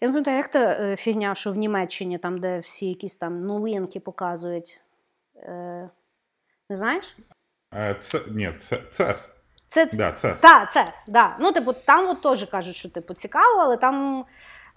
[0.00, 3.40] Я не пам'ятаю, як та е, фігня, що в Німеччині, там, де всі якісь там
[3.40, 4.80] новинки показують.
[5.36, 5.90] Е,
[6.70, 7.16] Не знаєш?
[7.74, 9.28] Е, це, Ні, це CES.
[9.68, 10.40] Це да, CES.
[10.40, 11.36] Та, CES, да.
[11.40, 14.24] Ну, типу, там от теж кажуть, що типу, цікаво, але там.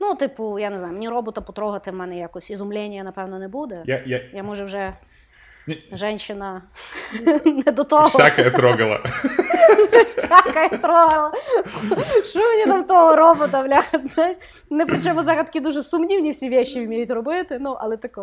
[0.02, 3.84] Ну, типу, я не знаю, мені робота потрогати в мене якось ізумлення, напевно, не буде.
[3.86, 4.22] Я я...
[4.34, 4.94] я може вже
[5.93, 6.63] Женщина
[7.45, 8.07] не до того.
[8.09, 9.01] Всяке трогала.
[10.07, 11.33] Всяке трогала.
[12.25, 14.37] Що мені там того робота, бляха, знаєш?
[14.71, 18.21] Не причому зараз такі дуже сумнівні всі вещи вміють робити, ну, але таке.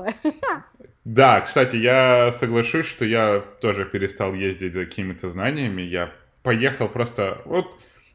[1.06, 5.82] Да, кстати, я соглашусь, что я тоже перестал ездить за какими-то знаниями.
[5.82, 6.12] Я
[6.44, 7.66] поехал просто вот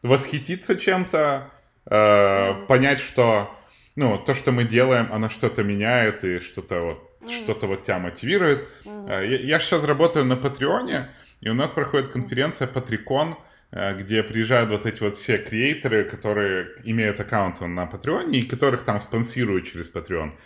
[0.02, 1.50] восхититься чем-то,
[1.90, 3.48] э, понять, что
[3.96, 8.67] ну, то, что мы делаем, оно что-то меняет и что-то вот что-то вот тебя мотивирует.
[8.85, 9.27] Mm.
[9.27, 11.09] Я, я сейчас работаю на Патреоне,
[11.41, 13.37] и у нас проходит конференция Патрикон,
[13.71, 18.83] э, где приезжают вот эти вот все креаторы, которые имеют аккаунты на Патреоне и которых
[18.83, 20.37] там спонсируют через Патреон.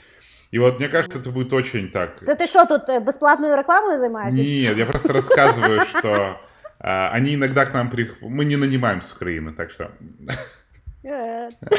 [0.52, 2.22] И вот мне кажется, это будет очень так.
[2.22, 4.42] Это ты что, тут бесплатную рекламу занимаешься?
[4.42, 6.40] Нет, я просто рассказываю, что
[6.80, 8.22] они иногда к нам приходят.
[8.22, 9.92] Мы не нанимаем с Украины, так что.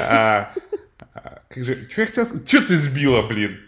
[0.01, 0.53] А,
[1.49, 2.49] как же, что я хотел сказать?
[2.49, 3.61] Что ты сбила, блин?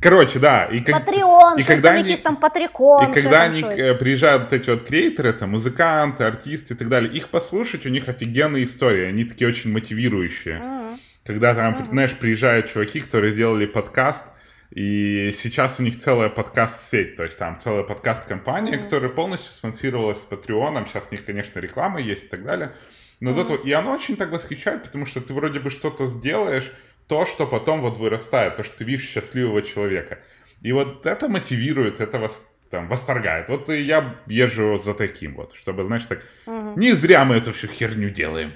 [0.00, 0.64] Короче, да.
[0.66, 3.10] И как, Патреон, и когда они, там Патрикон.
[3.10, 7.12] И когда они что приезжают вот эти вот креаторы, там, музыканты, артисты и так далее,
[7.12, 10.58] их послушать, у них офигенные истории, они такие очень мотивирующие.
[10.58, 10.98] Mm-hmm.
[11.24, 11.88] Когда там, mm-hmm.
[11.90, 14.24] знаешь, приезжают чуваки, которые делали подкаст,
[14.70, 18.82] и сейчас у них целая подкаст-сеть, то есть там целая подкаст-компания, mm-hmm.
[18.82, 22.72] которая полностью спонсировалась с Патреоном, сейчас у них, конечно, реклама есть и так далее.
[23.20, 23.34] Но mm-hmm.
[23.34, 26.70] зато, и оно очень так восхищает, потому что ты вроде бы что-то сделаешь,
[27.08, 30.18] то, что потом вот вырастает, то, что ты видишь счастливого человека.
[30.60, 33.48] И вот это мотивирует, это вас там восторгает.
[33.48, 36.74] Вот я езжу за таким вот, чтобы, знаешь, так, угу.
[36.76, 38.52] не зря мы эту всю херню делаем.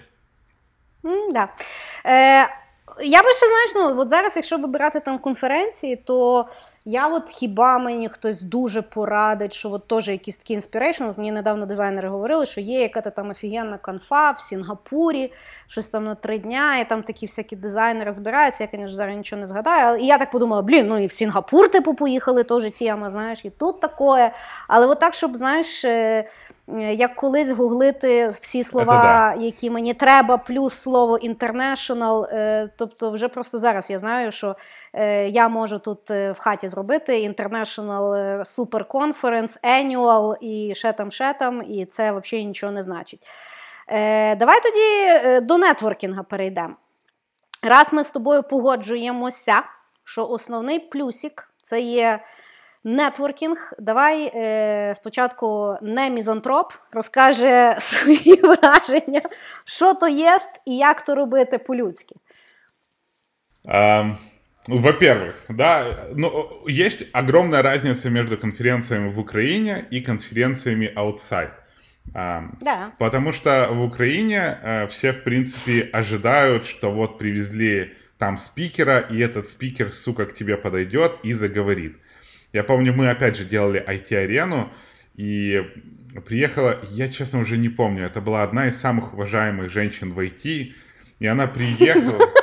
[1.03, 1.51] Да.
[2.05, 2.49] Е,
[3.01, 6.47] я би ще знаєш, ну от зараз, якщо вибирати там конференції, то
[6.85, 11.05] я от хіба мені хтось дуже порадить, що от теж якісь такі inspiration.
[11.05, 15.33] От мені недавно дизайнери говорили, що є яка там офігенна конфа в Сінгапурі,
[15.67, 18.65] щось там на три дня, і там такі всякі дизайнери збираються.
[18.65, 19.99] Я, звісно, зараз нічого не згадаю.
[19.99, 23.51] І я так подумала, блін, ну і в Сінгапур, типу, поїхали, теж тема, знаєш, і
[23.51, 24.35] тут таке.
[24.69, 25.85] Але от так, щоб, знаєш.
[26.69, 29.03] Е, Е, як колись гуглити всі слова,
[29.37, 29.43] да.
[29.43, 32.27] які мені треба, плюс слово international.
[32.33, 34.57] Е, тобто, вже просто зараз я знаю, що
[34.93, 41.35] е, я можу тут в хаті зробити International Super Conference, Annual і ще там, ще
[41.35, 43.27] там, і це взагалі нічого не значить.
[44.39, 46.75] Давай тоді до нетворкінга перейдемо.
[47.63, 49.63] Раз ми з тобою погоджуємося,
[50.05, 52.21] що основний плюсик це є.
[52.84, 53.74] Нетворкінг.
[53.80, 59.22] Давай е, спочатку не мізантроп розкаже свої враження,
[59.66, 62.16] що то є і як то робити по-людськи.
[63.66, 64.16] Um,
[64.68, 66.30] во-первых, да, ну,
[66.70, 71.52] есть огромная разница между конференциями в Украине и конференциями outside.
[72.14, 72.92] Um, да.
[72.98, 79.20] Потому что в Украине uh, все, в принципе, ожидают, что вот привезли там спикера, и
[79.20, 81.98] этот спикер, сука, к тебе подойдет и заговорит.
[82.54, 84.70] Я помню, мы опять же делали IT-арену,
[85.16, 85.64] и
[86.26, 90.74] приехала, я честно уже не помню, это была одна из самых уважаемых женщин в IT,
[91.20, 92.28] и она приехала...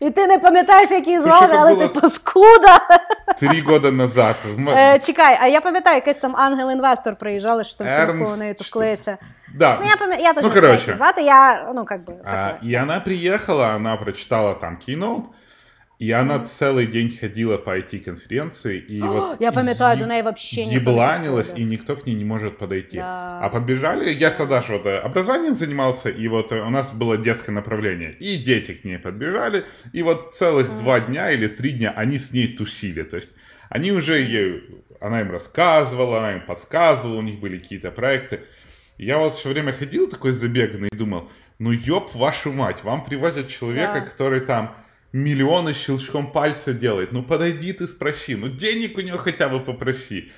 [0.00, 2.80] І ти не пам'ятаєш, які звали, але ти паскуда.
[3.38, 4.36] Три года назад.
[4.68, 9.18] Е, чекай, а я пам'ятаю, якийсь там ангел-інвестор приїжджали, що там всі в неї товклися.
[9.54, 9.78] Да.
[9.80, 10.94] Ну, я пам'ятаю, я теж ну, короче.
[10.94, 15.22] звати, я, ну, как бы, а, И она приехала, она прочитала там keynote,
[16.03, 19.41] и она целый день ходила по IT-конференции, и О, вот...
[19.41, 22.97] Я памятаю, до неї вообще никто Ебланилась, и никто к ней не может подойти.
[22.97, 23.39] Да.
[23.39, 27.15] А подбежали, я тогда же вот э, образованием занимался, и вот э, у нас было
[27.15, 29.63] детское направление, и дети к ней подбежали,
[29.93, 30.77] и вот целых mm.
[30.79, 33.29] два дня или три дня они с ней тусили, то есть
[33.69, 34.61] они уже ей,
[34.99, 38.41] она им рассказывала, она им подсказывала, у них были какие-то проекты.
[38.97, 43.47] Я вот все время ходил такой забеганный и думал, ну ёб вашу мать, вам приводят
[43.47, 44.01] человека, да.
[44.01, 44.75] который там
[45.13, 47.11] миллионы щелчком пальца делает.
[47.11, 50.31] Ну подойди ты спроси, ну денег у него хотя бы попроси.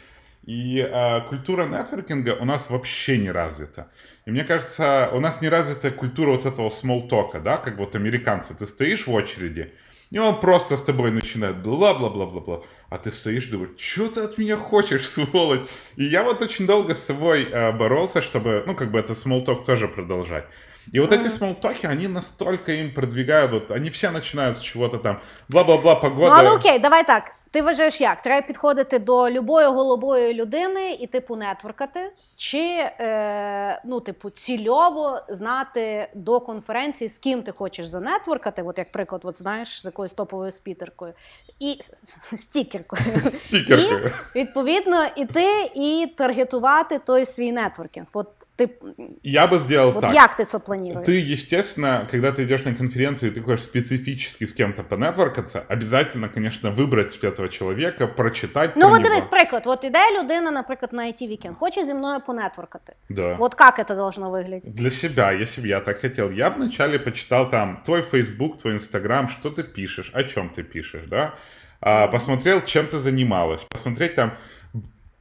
[0.43, 3.89] И э, культура нетворкинга у нас вообще не развита.
[4.25, 8.53] И мне кажется, у нас не развита культура вот этого смолтока, да, как вот американцы.
[8.53, 9.73] Ты стоишь в очереди,
[10.11, 12.61] и он просто с тобой начинает бла-бла-бла-бла-бла.
[12.89, 15.67] А ты стоишь, думаешь, что ты от меня хочешь, сволочь?
[15.95, 19.44] И я вот очень долго с собой э, боролся, чтобы, ну, как бы этот small
[19.44, 20.45] talk тоже продолжать.
[20.93, 24.61] И вот эти small talk и, они настолько им продвигают, вот они все начинают с
[24.61, 25.19] чего-то там,
[25.49, 26.29] бла-бла-бла, погода.
[26.29, 27.23] Ну, але окей, давай так.
[27.55, 28.21] Ти вважаєш як?
[28.21, 36.07] Треба підходити до любої-любої людини і, типу, network ати, чи е, ну, типу, цільово знати
[36.13, 39.85] до конференції, з ким ти хочеш за network ати, от як приклад, от знаєш, з
[39.85, 41.13] якоюсь топовою спікеркою,
[41.59, 41.81] і
[42.37, 43.03] стікеркою.
[43.47, 44.11] Стікеркою.
[44.35, 48.07] І, відповідно, іти і таргетувати той свій нетворкінг.
[48.13, 48.77] От ты...
[49.23, 50.13] Я бы сделал вот так.
[50.13, 51.05] Як ты это планируешь?
[51.05, 56.29] Ты, естественно, когда ты идешь на конференцию, и ты хочешь специфически с кем-то понетворкаться, обязательно,
[56.29, 59.67] конечно, выбрать этого человека, прочитать Ну, от дивись, приклад.
[59.67, 62.93] От іде людина, наприклад, на IT Weekend, хоче зі мною понетворкати.
[63.09, 63.35] Да.
[63.35, 64.73] Вот как это должно выглядеть?
[64.73, 68.75] Для себя, если бы я так хотел, я бы вначале почитал там твой Facebook, твой
[68.75, 71.33] Instagram, что ты пишешь, о чем ты пишешь, да?
[71.81, 74.31] А, посмотрел, чем ты занималась, посмотреть там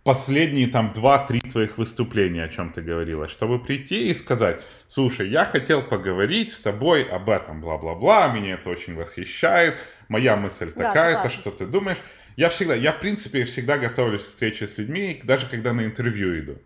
[0.04, 5.46] последние там 2-3 твоих выступления, о чем ты говорила, чтобы прийти и сказать, слушай, я
[5.46, 11.30] хотел поговорить с тобой об этом, бла-бла-бла, меня это очень восхищает, моя мысль да, такая-то,
[11.30, 11.98] что ты думаешь.
[12.36, 16.38] Я всегда, я в принципе всегда готовлюсь к встрече с людьми, даже когда на интервью
[16.38, 16.58] иду.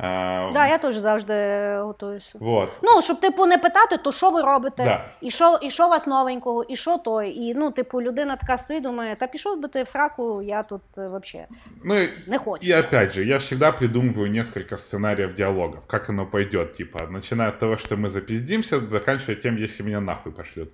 [0.00, 1.34] Так, да, я теж завжди
[1.80, 2.38] готуюся.
[2.40, 2.70] Вот.
[2.82, 5.04] Ну, щоб, типу, не питати, то що ви робите, да.
[5.20, 7.22] і що і що вас новенького, і що то.
[7.22, 10.82] І ну, типу, людина така стоїть, думає, та пішов би ти в сраку, я тут
[10.96, 11.46] взагалі
[11.84, 12.70] ну, не хочу.
[12.70, 16.72] И опять же, я всегда придумываю несколько сценариев диалогов, как оно пойдет.
[16.72, 20.70] Типа, начиная от того, что мы запиздимся, заканчивая тем, если меня нахуй пошлют.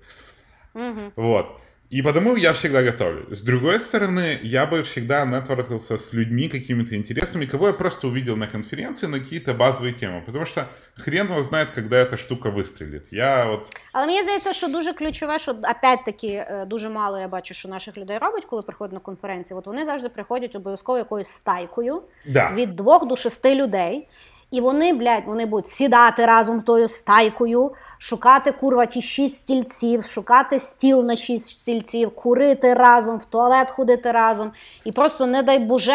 [0.74, 1.12] Угу.
[1.16, 1.46] Вот.
[1.91, 3.35] И потому я всегда готовлю.
[3.35, 8.37] С другой стороны, я бы всегда нетворкался с людьми какими-то интересами, кого я просто увидел
[8.37, 10.21] на конференции на какие-то базовые темы.
[10.25, 13.07] Потому что хрен его знает, когда эта штука вистрілить.
[13.11, 13.67] Я от...
[13.93, 17.97] Але мені здається, що дуже ключове, що опять-таки е, дуже мало я бачу, що наших
[17.97, 19.57] людей робить, коли приходять на конференції.
[19.57, 22.51] От вони завжди приходять обов'язково якоюсь стайкою да.
[22.53, 24.07] від двох до шести людей.
[24.51, 30.04] І вони, блядь, вони будуть сідати разом з тою стайкою, шукати курва ті шість стільців,
[30.04, 34.52] шукати стіл на шість стільців, курити разом, в туалет ходити разом.
[34.84, 35.92] І просто, не дай Боже,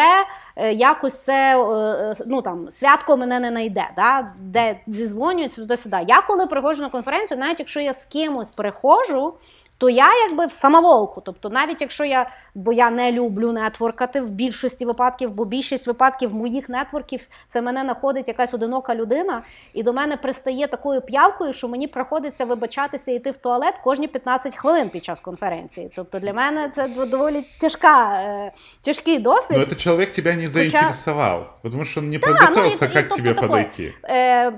[0.56, 4.32] е, якось це е, ну там святко мене не найде, да?
[4.38, 5.98] де зізвонюється туди-сюди.
[6.08, 9.34] Я коли приходжу на конференцію, навіть якщо я з кимось приходжу
[9.82, 11.20] то я якби в самоволку.
[11.20, 16.34] Тобто, навіть якщо я, бо я не люблю нетворкати в більшості випадків, бо більшість випадків
[16.34, 19.42] моїх нетворків це мене знаходить якась одинока людина,
[19.74, 24.08] і до мене пристає такою п'явкою, що мені приходиться вибачатися і йти в туалет кожні
[24.08, 25.90] 15 хвилин під час конференції.
[25.96, 29.58] Тобто для мене це доволі тяжка, е, тяжкий досвід.
[29.60, 33.40] Ну, це чоловік тебе не заінтересував, тому що не да, підготувався, ну, як тобто, тебе
[33.40, 33.94] подойти.
[34.04, 34.48] Е,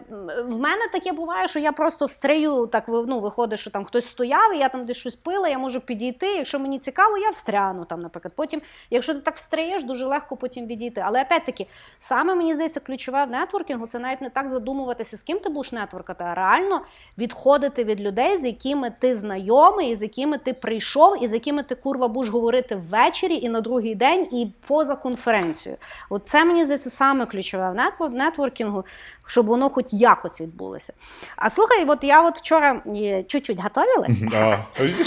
[0.49, 4.55] В мене таке буває, що я просто встрію, так ну, виходить, що там хтось стояв,
[4.55, 6.27] і я там десь щось щось пила, я можу підійти.
[6.27, 8.33] Якщо мені цікаво, я встряну там, наприклад.
[8.37, 11.03] Потім, якщо ти так встраєш, дуже легко потім відійти.
[11.05, 11.67] Але опять-таки,
[11.99, 15.73] саме мені здається, ключове в нетворкінгу це навіть не так задумуватися, з ким ти будеш
[15.73, 16.81] нетворкати, а реально
[17.19, 21.63] відходити від людей, з якими ти знайомий, і з якими ти прийшов, і з якими
[21.63, 25.79] ти курва будеш говорити ввечері і на другий день, і поза конференцією.
[26.11, 28.85] От це мені здається саме ключове в нетворкінгу,
[29.27, 30.93] щоб воно хоч якось відбулося.
[31.37, 32.83] А слухай, от я от вчора
[33.27, 33.61] чуть-чуть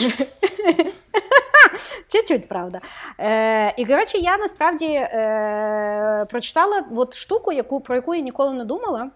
[0.04, 0.28] готувалась.
[2.08, 2.82] Чуть-чуть, правда.
[3.20, 8.66] Е, І, коротше, я насправді е, прочитала от штуку, яку, про яку я ніколи не
[8.66, 9.10] думала.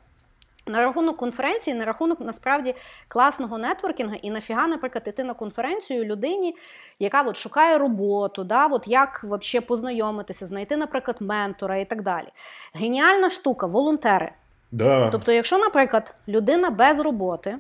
[0.68, 2.76] На рахунок конференції, на рахунок насправді
[3.08, 6.56] класного нетворкінгу, і нафіга, наприклад, іти на конференцію людині,
[7.00, 12.28] яка от шукає роботу, да, от як вообще познайомитися, знайти, наприклад, ментора і так далі.
[12.74, 14.32] Геніальна штука волонтери.
[14.72, 15.10] Да.
[15.12, 17.58] Тобто, якщо, наприклад, людина без роботи,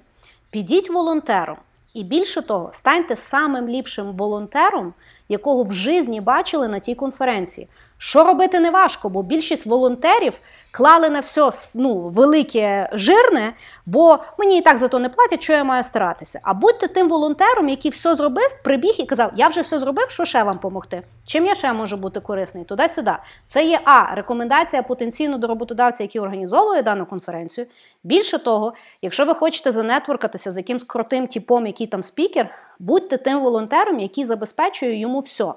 [0.51, 1.57] підіть волонтером.
[1.93, 4.93] І більше того, станьте самим ліпшим волонтером,
[5.29, 7.67] якого в житті бачили на тій конференції.
[8.03, 10.33] Що робити не важко, бо більшість волонтерів
[10.71, 13.53] клали на все ну, велике жирне,
[13.85, 16.39] бо мені і так за то не платять, що я маю старатися.
[16.43, 20.25] А будьте тим волонтером, який все зробив, прибіг і казав: Я вже все зробив, що
[20.25, 21.01] ще вам допомогти?
[21.27, 22.63] Чим я ще можу бути корисний?
[22.63, 23.13] Туди-сюди.
[23.47, 24.15] Це є А.
[24.15, 27.67] Рекомендація потенційно до роботодавця, який організовує дану конференцію.
[28.03, 33.39] Більше того, якщо ви хочете занетворкатися з якимсь крутим типом, який там спікер, будьте тим
[33.39, 35.53] волонтером, який забезпечує йому все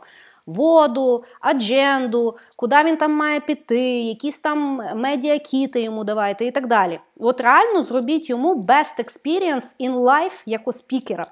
[0.46, 6.98] воду, адженду, куди він там має піти, якісь там медіакіти йому давайте і так далі.
[7.20, 11.26] От реально зробіть йому best experience in life як у спікера.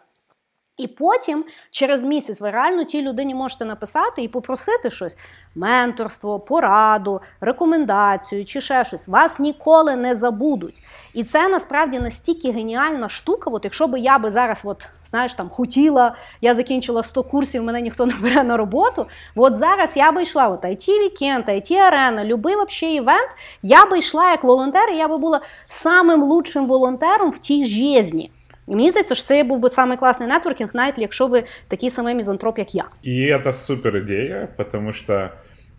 [0.78, 5.16] І потім, через місяць, ви реально тій людині можете написати і попросити щось:
[5.54, 9.08] менторство, пораду, рекомендацію чи ще щось.
[9.08, 10.82] Вас ніколи не забудуть.
[11.14, 13.50] І це насправді настільки геніальна штука.
[13.50, 17.80] От якщо би я би зараз, от знаєш, там хотіла, я закінчила 100 курсів, мене
[17.80, 19.06] ніхто не бере на роботу.
[19.36, 23.28] От зараз я би йшла, от IT Weekend, IT Arena, любий вообще івент,
[23.62, 28.30] я би йшла як волонтер, і я би була самим лучшим волонтером в тій житті.
[28.67, 32.15] І мені здається, що це був би самий класний нетворкінг, навіть якщо ви такий самий
[32.15, 32.83] мизантроп, як я.
[33.05, 35.29] И это супер идея, потому что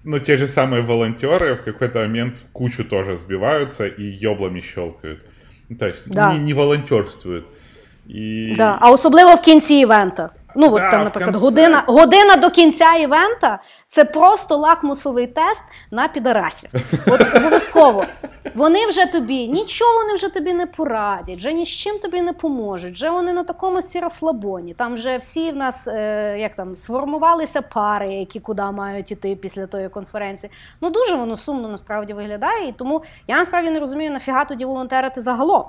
[0.04, 5.18] ну, те же самые волонтеры в какой-то момент в кучу тоже сбиваются и еблами щелкают.
[5.68, 6.32] Ну, то есть да.
[6.32, 7.44] не, не волонтерствуют.
[8.08, 8.54] І...
[8.56, 8.78] Да.
[8.80, 10.30] А особливо в кінці івента.
[10.55, 16.07] Ну, от да, там, наприклад, година година до кінця івента це просто лакмусовий тест на
[16.07, 16.69] підарасів.
[17.07, 18.05] От обов'язково.
[18.55, 22.33] Вони вже тобі нічого вони вже тобі не порадять, вже ні з чим тобі не
[22.33, 22.93] поможуть.
[22.93, 24.73] Вже вони на такому сірослабоні.
[24.73, 29.67] Там вже всі в нас е, як там сформувалися пари, які куди мають іти після
[29.67, 30.51] тої конференції.
[30.81, 32.67] Ну дуже воно сумно насправді виглядає.
[32.67, 35.65] І тому я насправді не розумію, нафіга тоді волонтерити загалом.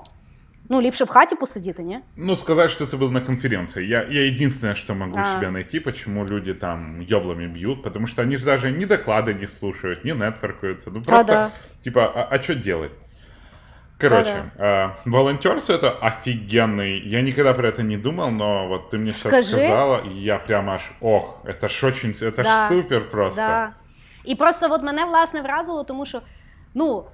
[0.72, 2.00] Ну, ліпше в хаті посидіти, не?
[2.16, 3.84] Ну, сказать, что ты был на конференции.
[3.84, 5.36] Я, я единственное, что могу а.
[5.36, 9.46] себя найти, почему люди там еблами бьют, потому что они же даже ни доклады не
[9.46, 10.90] слушают, не нетворкаются.
[10.90, 11.50] Ну, просто, да.
[11.82, 12.92] типа, а, а что делать?
[14.00, 17.00] Короче, да, э, волонтерство это офигенный.
[17.00, 20.74] Я никогда про это не думал, но вот ты мне сейчас сказала, и я прямо
[20.74, 22.68] аж ох, это ж очень, это да.
[22.68, 23.40] ж супер просто.
[23.40, 23.72] Да.
[24.24, 26.22] І просто от мене власне вразило, тому що
[26.74, 27.04] ну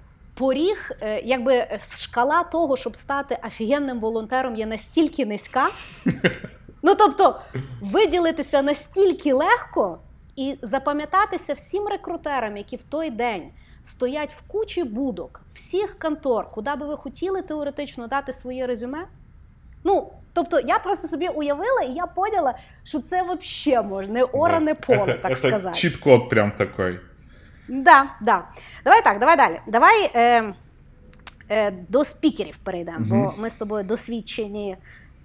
[0.41, 5.67] поріг, е, якби е, шкала того, щоб стати офігенним волонтером, є настільки низька.
[6.83, 7.41] Ну тобто,
[7.81, 9.97] виділитися настільки легко
[10.35, 13.49] і запам'ятатися всім рекрутерам, які в той день
[13.83, 19.05] стоять в кучі будок, всіх контор, куди би ви хотіли теоретично дати своє резюме.
[19.83, 24.75] Ну, тобто, я просто собі уявила, і я поняла, що це взагалі можна не оране
[24.75, 25.77] поле, так сказати.
[25.77, 26.99] Чіт-код прям такий.
[27.71, 28.43] Да, да.
[28.83, 29.59] Давай так, давай далі.
[29.67, 30.53] Давай е,
[31.49, 33.33] е, до спікерів перейдемо, угу.
[33.35, 34.77] бо ми з тобою досвідчені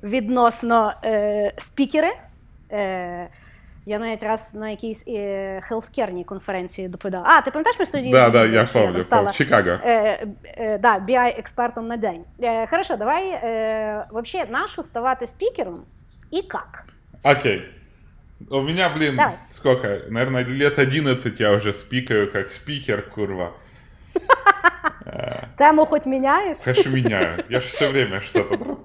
[0.03, 2.09] відносно е, спікери.
[2.73, 3.29] Е,
[3.87, 7.25] Я навіть раз на якійсь е, хелфкерній конференції доповідала.
[7.29, 8.13] А, ти пам'ятаєш ми студії?
[8.13, 9.71] Да, да, я помню, стала в Чикаго.
[9.71, 12.25] Е, е, да, BI-експертом на день.
[12.43, 15.83] Е, хорошо, давай е, вообще нашу ставати спікером
[16.31, 16.85] і як?
[17.23, 17.69] Окей.
[18.51, 19.35] У меня, блин, Давай.
[19.51, 20.01] сколько?
[20.11, 23.51] Наверное, лет 11 я уже спикаю как спикер, курва.
[25.57, 26.59] Тему хоч міняєш?
[26.59, 27.45] Конечно, меняю.
[27.49, 28.77] Я же все время что-то...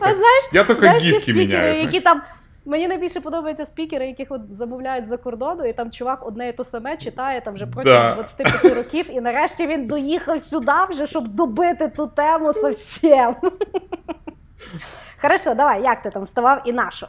[0.00, 1.80] А знаєш, Я только знаєш, гифки спікери, меняю.
[1.80, 2.22] які там.
[2.68, 6.64] Мені найбільше подобаються спікери, яких от замовляють за кордону, і там чувак одне і то
[6.64, 8.14] саме читає там вже протягом Да.
[8.14, 13.36] 25 років, і нарешті він доїхав сюди вже, щоб добити ту тему совсем.
[15.22, 17.08] Хорошо, давай, як ти там ставав і на що?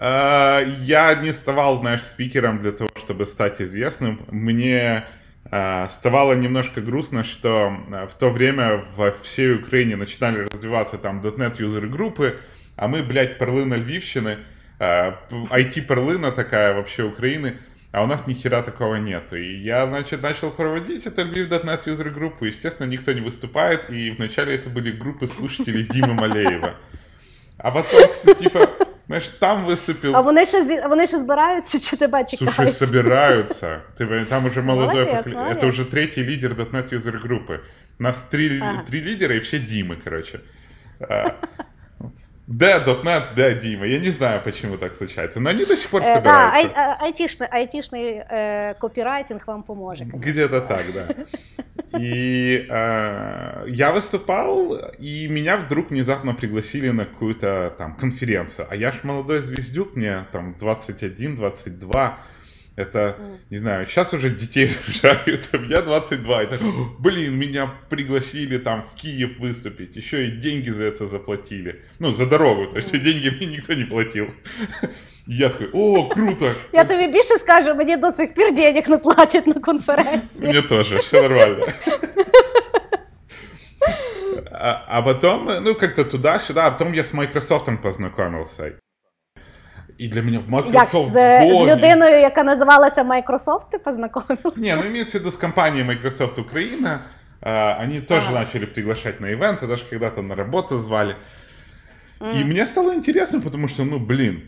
[0.00, 4.20] А, Я не ставал, знаешь, спикером для того, чтобы стать известным.
[4.30, 5.04] Мне
[5.50, 11.20] а, ставало немножко грустно, что а, в то время во всей Украине начинали развиваться там
[11.20, 12.38] .NET юзер группы,
[12.76, 14.38] а мы, блядь, перлына Львивщины,
[14.78, 17.56] п- IT-перлына такая вообще Украины,
[17.90, 19.34] а у нас ни хера такого нету.
[19.36, 22.44] И я, значит, начал проводить это Lviv.NET юзер группу.
[22.44, 26.74] Естественно, никто не выступает, и вначале это были группы слушателей Димы Малеева.
[27.56, 28.70] А потом, типа,
[29.07, 30.15] знаешь, там выступил...
[30.15, 32.53] А вони ще зі- вони ще збираються, чи тебе чекають?
[32.53, 33.81] Слушай, собираются.
[33.97, 35.43] Ты, понимаешь, там уже молодой Молодец, поколение.
[35.43, 35.63] молодец.
[35.63, 37.59] Это уже третий лидер .NET юзер группы.
[37.99, 38.83] У нас три, Ага.
[38.89, 40.39] три лидера и все Димы, короче.
[40.99, 41.25] А,
[42.47, 43.85] Да, .NET, да, Дима.
[43.85, 46.57] Я не знаю, почему так случается, но они до сих пор Е, да, собираются.
[46.57, 50.05] ай- а- айтішний, айтішний е, копірайтинг вам поможе.
[50.05, 50.31] конечно.
[50.31, 51.07] Где-то так, да.
[51.99, 58.67] И э, я выступал, и меня вдруг внезапно пригласили на какую-то там конференцию.
[58.69, 62.09] А я ж молодой звездюк, мне там 21-22.
[62.77, 63.17] Это,
[63.51, 66.43] не знаю, сейчас уже детей рожают, а мне 22.
[66.43, 66.57] Это,
[66.97, 71.81] блин, меня пригласили там в Киев выступить, еще и деньги за это заплатили.
[71.99, 74.27] Ну, за дорогу, то есть деньги мне никто не платил.
[75.27, 76.55] Я такой, о, круто!
[76.73, 80.47] Я тобі більше скажу, мені до сих пір денег не платять на конференції.
[80.47, 81.67] Мне тоже, все нормально.
[84.51, 88.73] А, а потом, ну, как-то туда-сюда, а потом я с Microsoft познакомился.
[89.98, 91.74] И для меня Як Microsoft, з, з боги.
[91.74, 94.52] людиною, яка називалася Microsoft, ти познайомився?
[94.56, 97.00] Не, ну имеется в виду с компанией Microsoft Украина.
[97.40, 98.40] А, Они тоже Ага.
[98.40, 101.16] начали приглашать на ивенты, даже когда-то на работу звали.
[102.20, 104.42] И мне стало интересно, потому что, ну, блин,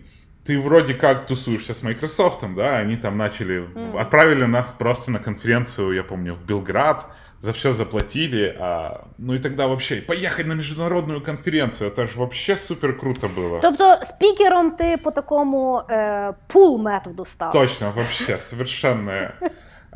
[0.44, 3.64] ты вроде как тусуешься с Microsoft, да, они там начали,
[4.01, 7.07] отправили нас просто на конференцию, я помню, в Белград,
[7.41, 12.57] за все заплатили, а, ну и тогда вообще, поехать на международную конференцию, это же вообще
[12.57, 13.59] супер круто было.
[13.61, 17.51] Тобто спікером ти по такому е, пул методу став.
[17.51, 19.32] Точно, вообще, совершенно.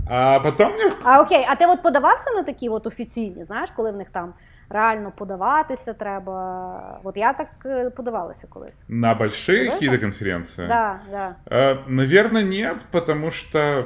[0.09, 3.91] А потом мне А окей, а ти от подавався на такі от офіційні, знаєш, коли
[3.91, 4.33] в них там
[4.69, 6.99] реально подаватися треба.
[7.03, 8.83] От я так е, подавалася колись.
[8.87, 9.71] на большие Да?
[9.71, 10.67] какие-то конференции?
[10.67, 11.35] Да, да.
[11.51, 13.85] Э, Наверное, нет, потому что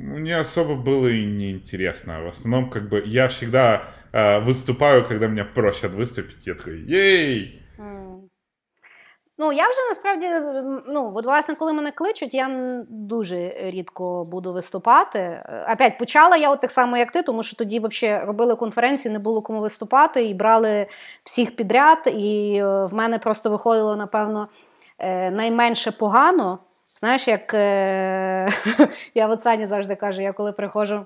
[0.00, 2.22] мне особо было и неинтересно.
[2.22, 3.82] В основном, как бы, я всегда
[4.12, 6.46] э, выступаю, когда меня просят выступить.
[6.46, 7.62] Я такой, ей!
[7.78, 8.28] М.
[9.40, 14.24] Ну, я вже насправді, м, ну, от власне, коли мене кличуть, я м, дуже рідко
[14.24, 15.18] буду виступати.
[15.18, 19.12] Е, Опять почала я от так само, як ти, тому що тоді взагалі робили конференції,
[19.12, 20.86] не було кому виступати, і брали
[21.24, 21.98] всіх підряд.
[22.06, 24.48] І е, в мене просто виходило, напевно,
[24.98, 26.58] е, найменше погано.
[26.95, 28.47] Знаєш, як е,
[29.13, 31.05] я от Сані завжди кажу, я коли приходжу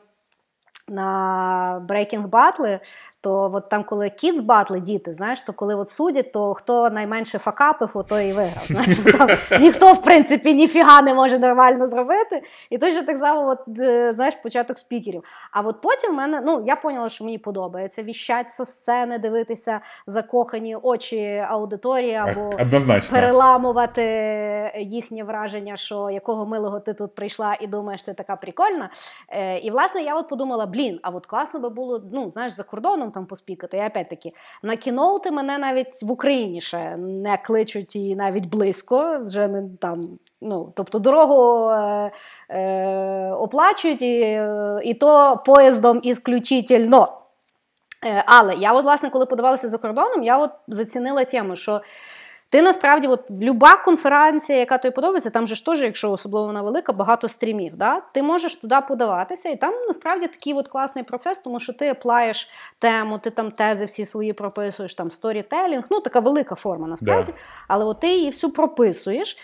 [0.87, 2.79] на брейкінг батли,
[3.21, 7.37] то от там, коли kids батли, діти, знаєш, то коли от судять, то хто найменше
[7.37, 8.63] факапив, то і виграв.
[8.67, 9.29] Знаєш, там
[9.61, 12.41] ніхто, в принципі, ніфіга не може нормально зробити.
[12.69, 15.23] І точно так само, от, е, знаєш, початок спікерів.
[15.51, 19.81] А от потім в мене, ну, я поняла, що мені подобається віщать зі сцени, дивитися
[20.07, 23.11] закохані очі аудиторії або Однозначно.
[23.11, 24.03] переламувати
[24.77, 28.89] їхнє враження, що якого милого ти тут прийшла і думаєш, ти така прикольна.
[29.29, 32.63] Е, і власне я от подумала: блін, а от класно би було, ну знаєш, за
[32.63, 33.77] кордоном там поспікати.
[33.77, 34.31] І опять таки
[34.63, 39.19] на кіноути мене навіть в Україні ще не кличуть і навіть близько.
[39.25, 40.19] Вже не там.
[40.41, 42.11] Ну, тобто дорогу е,
[42.49, 44.41] е, оплачують, і,
[44.83, 47.07] і то поїздом ісключительно.
[48.05, 51.81] Е, Але я, от, власне, коли подавалася за кордоном, я от зацінила тему, що
[52.49, 56.61] ти насправді, от люба конференція, яка тобі подобається, там же ж теж, якщо особливо вона
[56.61, 57.75] велика, багато стрімів.
[57.75, 58.01] Да?
[58.13, 62.49] Ти можеш туди подаватися, і там насправді такий от класний процес, тому що ти аплаєш
[62.79, 67.33] тему, ти там тези всі свої прописуєш, там сторітелінг, ну така велика форма насправді,
[67.67, 69.37] але от ти її всю прописуєш.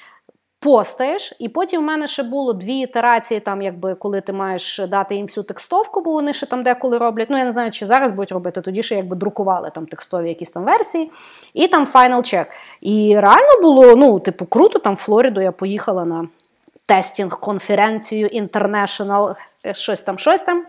[0.64, 5.16] Постаєш, і потім в мене ще було дві ітерації, там, якби коли ти маєш дати
[5.16, 7.30] їм всю текстовку, бо вони ще там деколи роблять.
[7.30, 10.52] Ну, я не знаю, чи зараз будуть робити, тоді ще якби друкували там текстові якісь
[10.52, 11.12] там версії,
[11.54, 12.46] і там final check.
[12.82, 16.28] І реально було, ну, типу, круто, там в Флориду я поїхала на
[16.90, 19.36] тестінг-конференцію International,
[19.66, 20.66] е, щось там, щось там.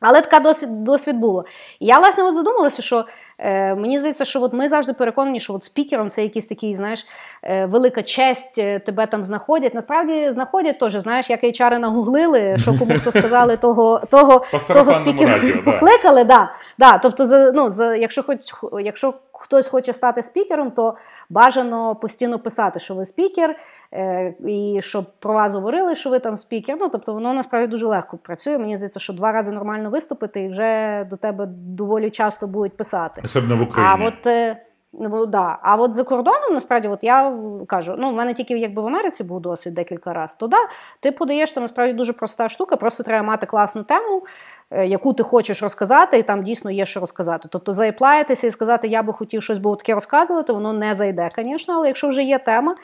[0.00, 1.44] Але така досвід досвід було.
[1.80, 3.04] І я, власне, от задумалася, що
[3.38, 7.06] Е, Мені здається, що от ми завжди переконані, що от спікером це якийсь такий, знаєш,
[7.42, 9.74] е, велика честь, е, тебе там знаходять.
[9.74, 15.40] Насправді знаходять теж, знаєш, як HR нагуглили, що кому хто сказали, того того, того спікера
[15.64, 16.24] покликали.
[16.24, 16.52] Да.
[16.78, 16.98] Да.
[16.98, 18.38] Тобто, за, ну, за, якщо хоч,
[18.80, 20.96] якщо хтось хоче стати спікером, то
[21.30, 23.56] бажано постійно писати, що ви спікер,
[23.92, 26.76] е, і щоб про вас говорили, що ви там спікер.
[26.80, 28.58] Ну, тобто, воно насправді дуже легко працює.
[28.58, 33.21] Мені здається, що два рази нормально виступити, і вже до тебе доволі часто будуть писати.
[33.24, 33.94] Особливо в Україні.
[33.98, 34.56] А от, е,
[34.94, 35.58] Ну, да.
[35.62, 39.24] А от за кордоном, насправді, от я кажу, ну в мене тільки якби в Америці
[39.24, 40.56] був досвід декілька разів, то да,
[41.00, 44.22] ти подаєш там насправді дуже проста штука, просто треба мати класну тему,
[44.70, 47.48] е, яку ти хочеш розказати, і там дійсно є що розказати.
[47.50, 51.74] Тобто заіплаєтеся і сказати, я би хотів щось було таке розказувати, воно не зайде, звісно,
[51.74, 52.74] але якщо вже є тема,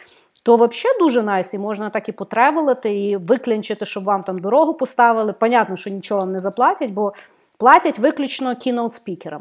[0.45, 4.23] то взагалі дуже nice, і можна так і по travel ити, і виклянчити, щоб вам
[4.23, 5.33] там дорогу поставили.
[5.33, 7.13] Понятно, що нічого вам не заплатять, бо
[7.59, 9.41] платять виключно keynote -спікерам.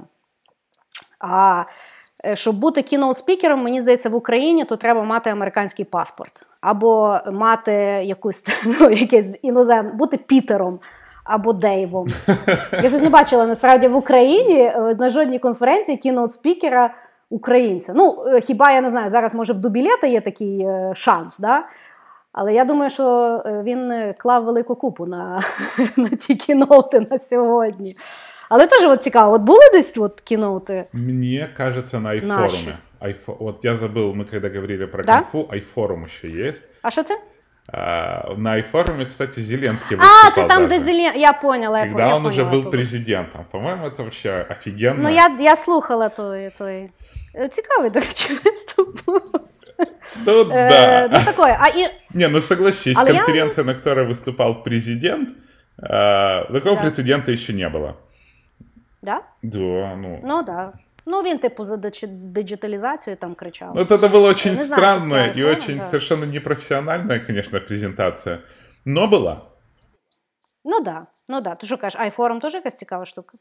[1.19, 1.63] А
[2.25, 7.19] е, щоб бути keynote -спікером, мені здається, в Україні то треба мати американський паспорт, або
[7.31, 7.73] мати
[8.03, 8.43] якусь
[8.79, 10.79] ну, якесь іноземне, бути Пітером.
[11.23, 12.07] Або Дейвом.
[12.83, 16.89] Я щось не бачила насправді в Україні е, на жодній конференції keynote -спікера
[17.29, 17.93] українця.
[17.95, 21.63] Ну, е, хіба я не знаю, зараз може в Дубілета є такий шанс, да?
[22.37, 25.43] але я думаю, що він клав велику купу на
[25.97, 27.95] на ті кіноути на сьогодні.
[28.48, 30.84] Але теж от цікаво, от були десь от кіноути?
[30.92, 32.78] Мне кажется, на айфоруме.
[33.00, 33.36] Айфо...
[33.40, 35.16] Вот я забыл, мы когда говорили про да?
[35.16, 36.62] конфу, айфорум еще есть.
[36.82, 37.18] А що це?
[37.72, 40.68] А, на айфоруме, кстати, Зеленский А, це там, даже.
[40.68, 42.72] де Зеленский, я поняла, я Когда я он поняла, уже был тут.
[42.72, 43.44] президентом.
[43.50, 45.02] По-моему, это вообще офигенно.
[45.02, 46.90] Ну, я, я слухала той, той.
[47.34, 49.00] Е, цікавий, до речі, виступ.
[50.26, 50.54] Ну, да.
[50.54, 51.56] Е, ну, такое.
[51.60, 51.86] А, і...
[52.14, 53.72] Не, ну согласись, Але конференция, я...
[53.72, 55.28] на которой выступал президент,
[55.78, 56.80] э, такого да.
[56.82, 57.94] прецедента еще не было.
[59.02, 59.22] Да?
[59.42, 60.20] Да, ну.
[60.24, 60.72] Ну да.
[61.06, 61.76] Ну, він, типу, за
[62.06, 63.72] диджиталізацію там кричав.
[63.74, 65.84] Ну, это было очень не странная знаю, и очень да.
[65.84, 68.38] совершенно непрофессиональная, конечно, презентация.
[68.84, 69.40] Но была.
[70.64, 71.06] Ну да.
[71.28, 71.54] Ну да.
[71.54, 73.38] Ти що кажеш, iForum теж якась цікава штука?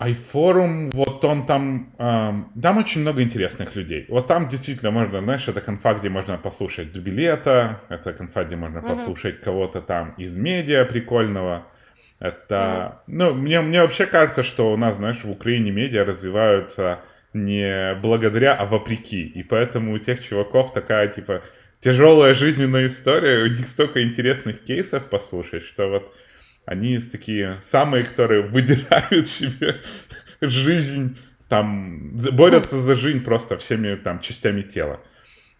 [0.00, 4.06] iForum, вот он там, э, там очень много интересных людей.
[4.08, 8.80] Вот там действительно можно, знаешь, это конфа, где можно послушать дубилета, это конфа, где можно
[8.80, 8.88] угу.
[8.88, 11.66] послушать кого-то там из медиа прикольного.
[12.19, 13.03] Это, mm-hmm.
[13.07, 16.99] ну, мне, мне вообще кажется, что у нас, знаешь, в Украине медиа развиваются
[17.33, 19.21] не благодаря, а вопреки.
[19.21, 21.43] И поэтому у тех чуваков такая, типа,
[21.79, 26.15] тяжелая жизненная история, у них столько интересных кейсов послушать, что вот
[26.65, 29.77] они такие самые, которые выдирают себе
[30.41, 31.17] жизнь,
[31.49, 34.99] там, борются за жизнь просто всеми там частями тела.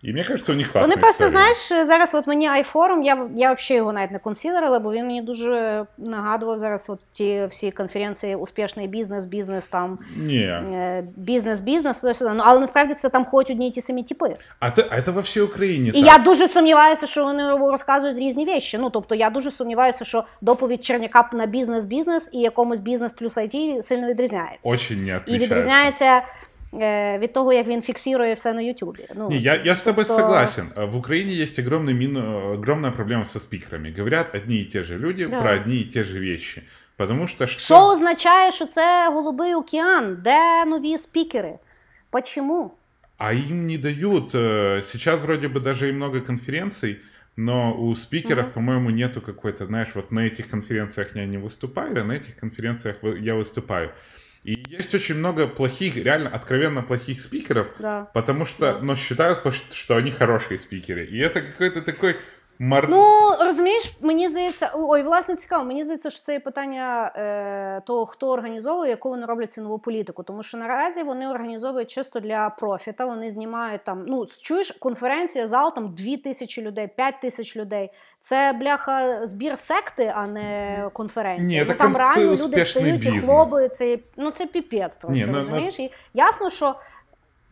[0.04, 1.54] І мені кажется, у них класна Вони просто, історія.
[1.54, 5.22] знаєш, зараз от мені iForum, я я взагалі його навіть не консідерила, бо він мені
[5.22, 10.00] дуже нагадував зараз от ті всі конференції Успішний бізнес, бізнес там
[10.32, 12.32] е, бізнес, бізнес, туди сюди.
[12.34, 14.36] Ну, але насправді це там ходять одні й ті самі типи.
[14.60, 15.90] А це, а це во всій Україні.
[15.90, 16.12] І так.
[16.12, 18.78] я дуже сумніваюся, що вони розказують різні речі.
[18.78, 23.82] Ну, тобто я дуже сумніваюся, що доповідь Черняка на бізнес-бізнес і якомусь бізнес плюс IT
[23.82, 24.70] сильно відрізняється.
[24.70, 26.22] Очень не І відрізняється.
[26.75, 29.05] Е, від того, як він фіксує все на Ютубе.
[29.17, 30.23] Ну, Не, я, я с тобой тобто...
[30.23, 30.71] согласен.
[30.77, 33.95] В Украине есть огромный мину, огромная проблема со спикерами.
[33.99, 35.43] Говорят одни и те же люди да.
[35.43, 36.63] про одни и те же вещи.
[36.97, 37.61] Потому что что...
[37.61, 40.17] Що означає, що це голубий океан?
[40.25, 41.59] Де нові спікери?
[42.11, 42.71] Почему?
[43.19, 44.35] А им не дают.
[44.35, 46.99] Э, сейчас вроде бы даже и много конференций,
[47.37, 48.55] но у спикеров, uh-huh.
[48.55, 52.97] по-моему, нету какой-то, знаешь, вот на этих конференциях я не выступаю, а на этих конференциях
[53.21, 53.91] я выступаю.
[54.48, 58.10] И есть очень много плохих, реально откровенно плохих спикеров, да.
[58.14, 58.80] потому что, да.
[58.80, 59.42] но считают,
[59.74, 61.04] что они хорошие спикеры.
[61.04, 62.16] И это какой-то такой
[62.60, 62.88] Мар...
[62.90, 63.04] Ну,
[63.46, 68.32] розумієш, мені здається, ой, власне цікаво, мені здається, що це є питання е, того, хто
[68.32, 70.24] організовує, яку вони роблять цінову політику.
[70.24, 73.06] Тому що наразі вони організовують чисто для профіта.
[73.06, 74.06] Вони знімають там.
[74.08, 77.90] Ну, чуєш, конференція, зал там 2 тисячі людей, 5 тисяч людей.
[78.22, 81.64] Це бляха збір секти, а не конференція.
[81.64, 83.76] Ні, ну, Там реально люди стають і хлопають.
[83.76, 85.18] Це ну це піпець просто.
[85.18, 85.80] Ні, ну, розумієш?
[85.80, 85.86] Ну...
[85.86, 86.76] І ясно, що.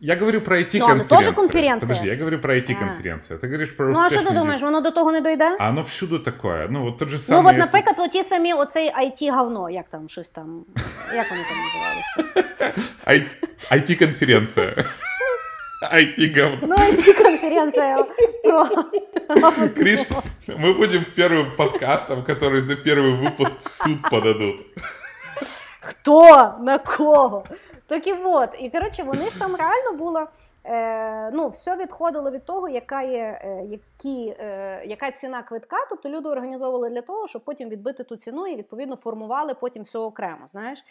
[0.03, 0.97] Я говорю про IT-конференцию.
[0.97, 1.87] Ну, тоже конференция.
[1.87, 3.37] Подожди, я говорю про IT-конференцию.
[3.37, 3.39] А.
[3.39, 5.55] Ти говориш про Ну, а що ти думаєш, воно до того не дойде?
[5.59, 6.67] А воно всюди таке.
[6.69, 7.43] Ну, от тот же самий...
[7.43, 10.65] Ну, от, наприклад, оті самі, оцей IT-говно, як там, щось там,
[11.15, 13.25] як вони там називалися?
[13.71, 14.75] IT-конференція.
[15.93, 16.57] IT-говно.
[16.61, 18.05] Ну, IT-конференция
[18.43, 18.67] про...
[19.69, 19.99] Криш,
[20.47, 24.65] мы будем первым подкастом, который за первый выпуск в суд подадут.
[25.79, 26.55] Хто?
[26.61, 27.43] На кого?
[27.86, 28.50] Так і от.
[28.58, 30.26] І коротше, вони ж там реально було.
[30.64, 35.76] е, ну, все відходило від того, яка є е, які, е, яка ціна квитка.
[35.90, 39.98] Тобто люди організовували для того, щоб потім відбити ту ціну і відповідно формували потім все
[39.98, 40.46] окремо.
[40.46, 40.84] знаєш.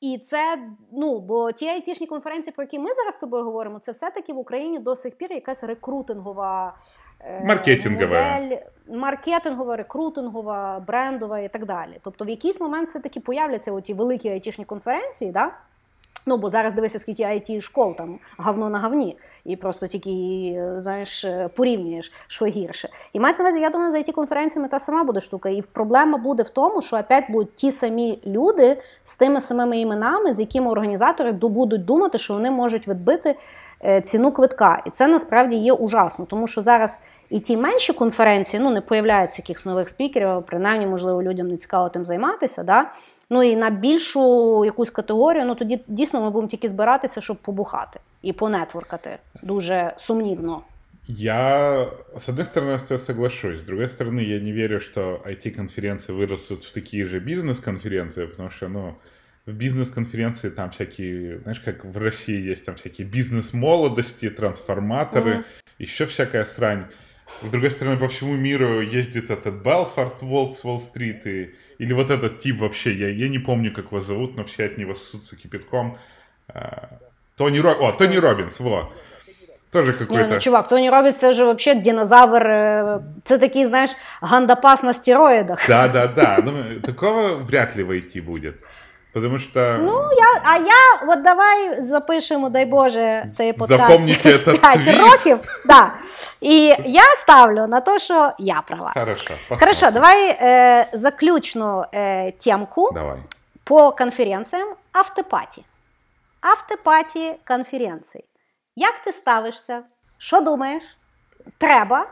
[0.00, 0.58] І це,
[0.92, 4.38] ну, бо ті айтішні конференції, про які ми зараз з тобою говоримо, це все-таки в
[4.38, 6.76] Україні до сих пір якась рекрутингова
[7.20, 8.06] е, Маркетингова.
[8.06, 8.56] модель,
[8.88, 12.00] маркетингова, рекрутингова, брендова і так далі.
[12.04, 15.50] Тобто, в якийсь момент все-таки появляться оті великі айтішні конференції, да?
[16.26, 21.26] Ну, бо зараз дивися, скільки it школ там говно на говні, і просто тільки знаєш,
[21.56, 22.88] порівнюєш, що гірше.
[23.12, 25.48] І мається на увазі, я думаю, за it конференціями та сама буде штука.
[25.48, 30.34] І проблема буде в тому, що опять будуть ті самі люди з тими самими іменами,
[30.34, 33.36] з якими організатори будуть думати, що вони можуть відбити
[33.84, 34.82] е, ціну квитка.
[34.86, 37.00] І це насправді є ужасно, тому що зараз.
[37.30, 41.88] І ті менші конференції ну не появляються якихось нових спікерів, принаймні, можливо, людям не цікаво
[41.88, 42.62] тим займатися.
[42.62, 42.90] Да?
[43.29, 47.99] Ну і на більшу якусь категорію, ну тоді дійсно ми будемо тільки збиратися, щоб побухати
[48.21, 49.17] і понетворкати.
[49.41, 50.61] Дуже сумнівно.
[51.07, 53.59] Я, с одной стороны, с тобой соглашусь.
[53.59, 58.67] С другой стороны, я не верю, что IT-конференции вырастут в такие же бизнес-конференции, потому что,
[58.69, 58.95] ну,
[59.45, 65.43] в бизнес-конференции там всякие, знаешь, как в России есть там всякие бизнес-молодости, трансформаторы, mm-hmm.
[65.77, 66.87] еще всякая срань.
[67.43, 72.40] С другой стороны, по всему миру ездит этот Белфорд Волкс Уолл-стрит, и, или вот этот
[72.40, 75.96] тип вообще, я, я не помню, как его зовут, но все от него ссутся кипятком.
[76.48, 76.88] А,
[77.36, 77.70] Тони Ро...
[77.70, 78.92] О, Тони Робинс, во.
[79.72, 80.28] Тоже какой-то...
[80.28, 82.42] Не, ну, чувак, Тони Робинс це вже вообще динозавр,
[83.24, 83.90] це такий, знаешь,
[84.22, 85.68] Гандапас на стероидах.
[85.68, 88.54] Да-да-да, ну, такого вряд ли войти будет.
[89.12, 89.78] Потому что...
[89.80, 95.38] Ну, я, а я, от давай запишемо, дай Боже, цей подкаст Запомните через 5 років.
[95.66, 95.92] Да.
[96.40, 98.92] І я ставлю на те, що я права.
[98.94, 99.58] Хорошо, посмотрим.
[99.58, 103.18] Хорошо, давай е, заключну е, темку Давай.
[103.64, 105.64] по конференціям автопаті.
[106.40, 108.24] Автопаті конференцій.
[108.76, 109.82] Як ти ставишся?
[110.18, 110.82] Що думаєш?
[111.58, 112.06] Треба?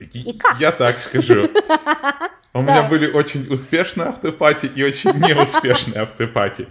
[0.00, 0.56] И как?
[0.60, 1.48] Я так скажу.
[2.53, 6.67] У меня были очень успешные автопати и очень неуспешные автопати.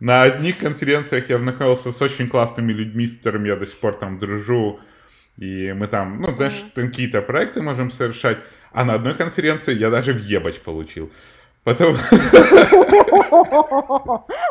[0.00, 3.94] На одних конференциях я знакомился с очень классными людьми, с которыми я до сих пор
[3.94, 4.80] там дружу.
[5.38, 8.38] И мы там, ну, знаешь, там какие-то проекты можем совершать.
[8.72, 11.10] А на одной конференции я даже въебать получил.
[11.64, 11.96] Потом...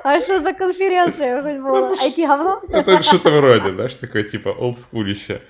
[0.04, 1.96] А что за конференция хоть было?
[1.96, 2.62] IT-говно?
[2.70, 5.42] Это что-то вроде, знаешь, такое типа олдскулище.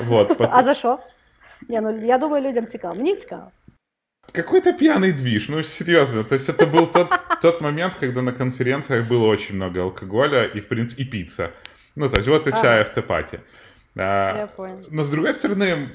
[0.00, 0.36] Вот.
[0.38, 1.00] А за что?
[1.68, 2.94] Не, ну я думаю, людям цікаво.
[2.94, 3.50] Мені цікаво.
[4.37, 6.23] Какой-то пьяный движ, ну серьезно.
[6.23, 7.09] То есть это был тот,
[7.41, 11.53] тот момент, когда на конференциях было очень много алкоголя и, в принципе, и пицца.
[11.95, 13.41] Ну, то есть вот и чай в тепате.
[13.95, 14.85] А, я понял.
[14.91, 15.89] Но с другой стороны,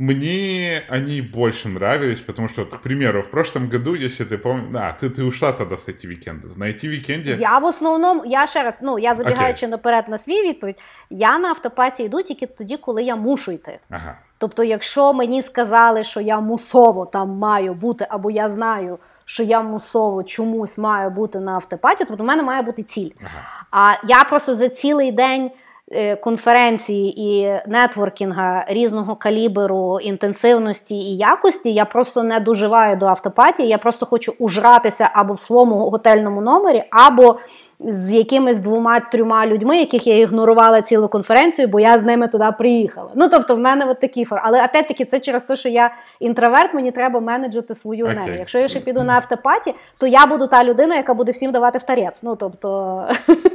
[0.00, 4.96] мне они больше нравились, потому что, к примеру, в прошлом году, если ты помнишь, да,
[4.98, 6.48] ты, ты ушла тогда с IT-вікенду.
[6.56, 7.36] На IT-вікенді...
[7.40, 9.70] Я в основному, я ще раз, ну, я забігаючи okay.
[9.70, 10.78] наперед на свій відповідь,
[11.10, 13.78] я на автопаті йду тільки тоді, коли я мушу йти.
[13.90, 14.18] Ага.
[14.38, 19.62] Тобто, якщо мені сказали, що я мусово там маю бути, або я знаю, що я
[19.62, 23.10] мусово чомусь маю бути на автопаті, тобто в мене має бути ціль.
[23.20, 23.42] Ага.
[23.70, 25.50] А я просто за цілий день.
[25.91, 33.67] Е, конференції і нетворкінга різного калібру, інтенсивності і якості, я просто не доживаю до автопатії.
[33.67, 37.39] Я просто хочу ужратися або в своєму готельному номері, або
[37.79, 43.11] з якимись двома-трьома людьми, яких я ігнорувала цілу конференцію, бо я з ними туди приїхала.
[43.15, 44.39] Ну тобто, в мене от такі фор.
[44.43, 48.35] Але опять-таки, це через те, що я інтроверт, мені треба менеджити свою енергію.
[48.35, 48.39] Okay.
[48.39, 51.79] Якщо я ще піду на автопаті, то я буду та людина, яка буде всім давати
[51.79, 52.19] в тарець.
[52.23, 53.01] Ну тобто.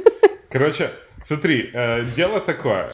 [0.51, 0.89] Коротше.
[1.21, 2.91] Смотри, э, дело такое.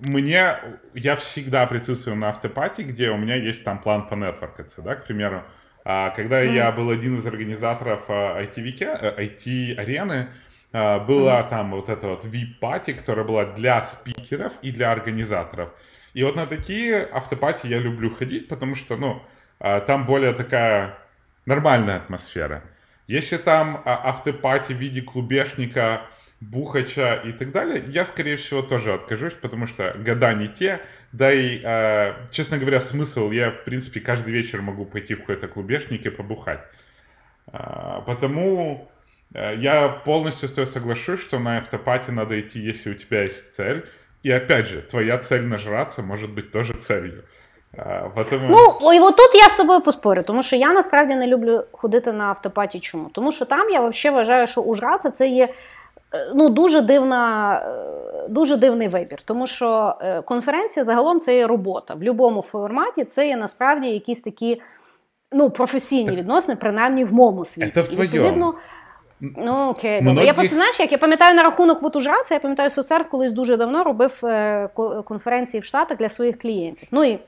[0.00, 0.56] Мне,
[0.94, 5.06] я всегда присутствую на автопате, где у меня есть там план по нетворкаться, да, к
[5.06, 5.42] примеру.
[5.84, 6.52] А, когда mm.
[6.52, 10.26] я был один из организаторов IT-арены, э,
[10.72, 11.48] э, была mm.
[11.48, 15.70] там вот эта вот VIP-пати, которая была для спикеров и для организаторов.
[16.12, 19.22] И вот на такие автопати я люблю ходить, потому что, ну,
[19.58, 20.98] там более такая
[21.44, 22.62] нормальная атмосфера.
[23.06, 26.06] Если там автопати в виде клубешника
[26.41, 30.81] Бухача и так далее, я, скорее всего, тоже откажусь, потому что года не те,
[31.11, 35.47] да и, э, честно говоря, смысл, я, в принципе, каждый вечер могу пойти в какой-то
[35.47, 36.61] клубешник и побухать.
[37.53, 38.89] Э, потому
[39.35, 43.53] э, я полностью с тобой соглашусь, что на автопате надо идти, если у тебя есть
[43.53, 43.85] цель.
[44.23, 47.23] И опять же, твоя цель нажраться может быть тоже целью.
[48.15, 48.49] Потому...
[48.81, 52.23] Ну, і отут я з тобою поспорю, тому що я насправді не люблю ходити на
[52.23, 52.79] автопаті.
[52.79, 53.09] Чому?
[53.13, 55.53] Тому що там я взагалі вважаю, що ужратися це є Е,
[56.34, 61.94] ну, дуже дивна, е, дуже дивний вибір, тому що е, конференція загалом це є робота.
[61.94, 64.60] В будь-якому форматі це є насправді якісь такі
[65.32, 67.72] ну, професійні відносини, принаймні в моєму світі.
[67.74, 68.54] Це в твоєму.
[69.20, 70.24] Ну окей, добре.
[70.24, 73.56] Я просто знаєш, як я пам'ятаю на рахунок от ужраца, я пам'ятаю, соцер колись дуже
[73.56, 74.68] давно робив е,
[75.04, 76.88] конференції в Штатах для своїх клієнтів.
[76.90, 77.18] Ну і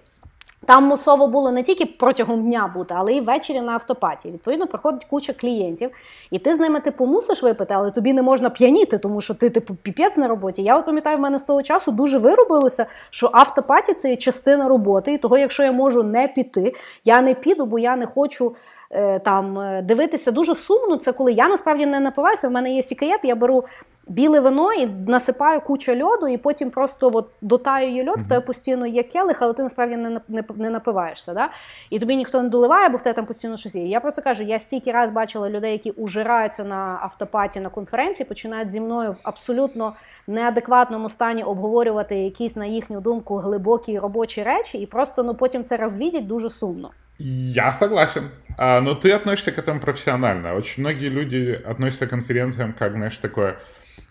[0.67, 4.31] там мусово було не тільки протягом дня бути, але й ввечері на автопаті.
[4.31, 5.91] Відповідно, приходить куча клієнтів,
[6.31, 9.51] і ти з ними типу мусиш випити, але тобі не можна п'яніти, тому що ти
[9.51, 10.63] типу піпець на роботі.
[10.63, 14.69] Я от пам'ятаю, в мене з того часу дуже виробилося, що автопаті це є частина
[14.69, 15.13] роботи.
[15.13, 18.55] І того, якщо я можу не піти, я не піду, бо я не хочу
[18.91, 20.33] е, там е, дивитися.
[20.33, 20.97] Дуже сумно.
[20.97, 22.49] Це коли я насправді не напиваюся.
[22.49, 23.65] В мене є секрет, я беру
[24.09, 28.41] біле вино і насипаю кучу льоду, і потім просто от дотаю її льод, в тебе
[28.41, 31.35] постійно є келих, але ти насправді не не, не напиваєшся.
[31.35, 31.49] Да?
[31.91, 33.87] І тобі ніхто не доливає, бо в тебе там постійно щось є.
[33.87, 38.71] Я просто кажу, я стільки раз бачила людей, які ужираються на автопаті на конференції, починають
[38.71, 39.95] зі мною в абсолютно
[40.27, 45.77] неадекватному стані обговорювати якісь, на їхню думку, глибокі робочі речі, і просто ну потім це
[45.77, 46.91] розвідять дуже сумно.
[47.19, 48.31] Я согласен.
[48.57, 50.55] А, но ты относишься к этому профессионально.
[50.55, 53.57] Очень многие люди относятся к конференциям как, знаешь, такое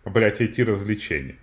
[0.05, 1.39] блядь, IT-развлечений.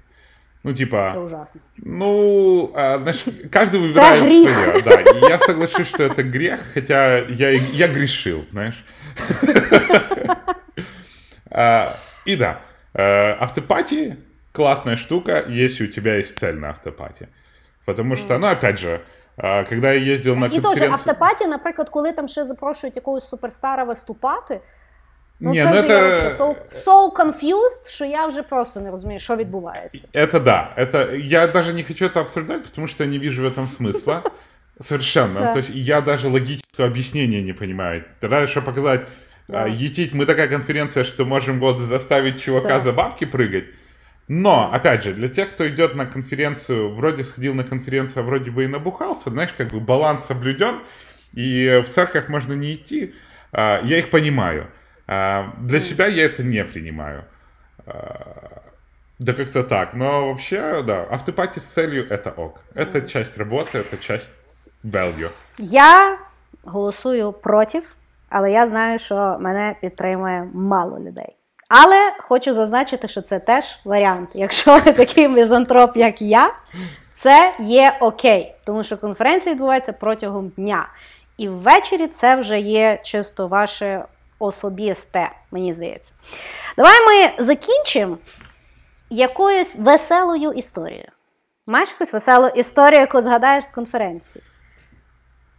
[0.62, 1.08] Ну, типа...
[1.10, 1.60] Это ужасно.
[1.76, 4.82] Ну, а, значит, каждый выбирает свое.
[4.82, 8.84] Да, и я соглашусь, что это грех, хотя я, я грешил, знаешь.
[11.56, 12.62] А, и да,
[12.94, 14.16] э, автопатии
[14.50, 17.28] классная штука, если у тебя есть цель на автопатии.
[17.84, 19.02] Потому что, ну, опять же,
[19.36, 20.72] а, когда я ездил на конференцию...
[20.72, 24.60] І теж автопатія, наприклад, коли там ще запрошують якогось суперстара виступати,
[25.41, 26.23] Ну, Ні, це ну вже это...
[26.23, 26.55] я so,
[26.85, 30.07] so confused, що я вже просто не розумію, що відбувається.
[30.13, 30.75] Это да.
[30.77, 31.15] Это...
[31.15, 34.21] Я даже не хочу это обсуждать, потому что я не вижу в этом смысла.
[34.81, 35.39] Совершенно.
[35.39, 35.53] Да.
[35.53, 38.03] То есть я даже логического объяснения не понимаю.
[38.21, 39.01] Раньше чтобы показать,
[39.47, 39.67] да.
[39.67, 42.79] етить, мы такая конференция, что можем вот заставить чувака да.
[42.79, 43.65] за бабки прыгать.
[44.27, 48.51] Но, опять же, для тех, кто идет на конференцию, вроде сходил на конференцию, а вроде
[48.51, 50.75] бы и набухался, знаешь, как бы баланс соблюден,
[51.33, 53.13] и в церковь можно не идти,
[53.53, 54.67] я их понимаю.
[55.07, 57.23] А, для себя я это не принимаю.
[57.85, 58.61] А,
[59.19, 59.93] да как-то так.
[59.93, 62.59] Но вообще, да, автопати с целью это ок.
[62.75, 64.31] Это часть работы, это часть
[64.83, 65.29] value.
[65.57, 66.17] Я
[66.63, 67.81] голосую проти,
[68.29, 71.35] але я знаю, що мене підтримує мало людей.
[71.69, 74.29] Але хочу зазначити, що це теж варіант.
[74.33, 76.53] Якщо ви такий мізантроп, як я,
[77.13, 80.87] це є окей, тому що конференція відбувається протягом дня.
[81.37, 84.05] І ввечері це вже є чисто ваше
[84.43, 86.13] особисте, мені здається.
[86.77, 88.17] Давай ми закінчимо
[89.09, 91.11] якоюсь веселою історією.
[91.67, 94.43] Маєш якусь веселу історію, яку згадаєш з конференції?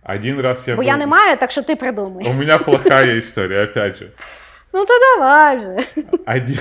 [0.02, 0.86] Один раз я Бо был...
[0.86, 2.26] я не маю, так що ти придумай.
[2.26, 4.10] У меня плохая история, опять же.
[4.72, 5.76] Ну то давай же.
[6.26, 6.58] Один...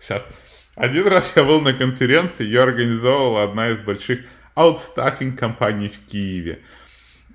[0.00, 0.22] Сейчас.
[0.76, 4.20] Один раз я был на конференции, ее организовывала одна из больших
[4.54, 6.58] аутстаффинг компаний в Киеве.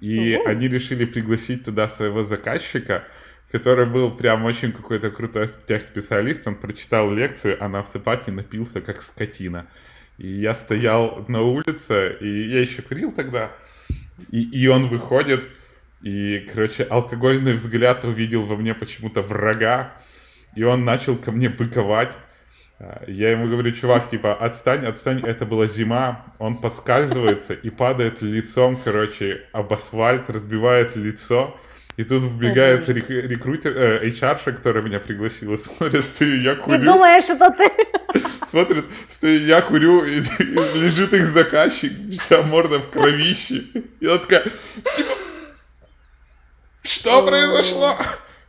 [0.02, 0.50] И угу.
[0.50, 3.04] они решили пригласить туда своего заказчика,
[3.53, 6.47] который был прям очень какой-то крутой техспециалист.
[6.47, 9.67] Он прочитал лекцию, а на автопате напился как скотина.
[10.17, 13.53] И я стоял на улице, и я еще курил тогда,
[14.31, 15.47] и, и он выходит,
[16.03, 19.93] и, короче, алкогольный взгляд увидел во мне почему-то врага,
[20.55, 22.13] и он начал ко мне быковать.
[22.79, 28.23] А, я ему говорю, чувак, типа, отстань, отстань, это была зима, он поскальзывается и падает
[28.23, 31.59] лицом, короче, об асфальт, разбивает лицо,
[31.97, 36.81] и тут вбегает рек- рекрутер, э, HR, которая меня пригласила, смотрит, стою, я курю.
[36.81, 37.71] И думаешь, что ты.
[38.49, 43.67] Смотрит, стою, я курю, и, и лежит их заказчик, вся морда в кровище.
[44.01, 44.45] И она такая,
[44.97, 45.13] типа,
[46.83, 47.97] что произошло?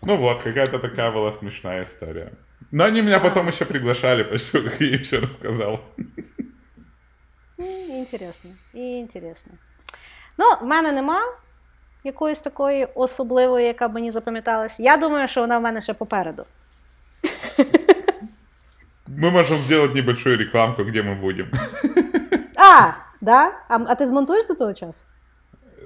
[0.01, 2.33] Ну вот, какая-то такая была смешная история.
[2.71, 5.83] Но они меня потом еще приглашали, почти как я еще рассказал.
[7.57, 9.57] Интересно, интересно.
[10.37, 11.21] Ну, в мене нема
[12.03, 14.79] якоїсь такої особливої, яка б мені запам'яталась.
[14.79, 16.45] Я думаю, що вона в мене ще попереду.
[19.07, 21.51] Мы можем сделать небольшую рекламку, где мы будем.
[22.57, 22.91] А,
[23.21, 23.51] да?
[23.69, 25.03] А, а ти змонтуєш до того часу?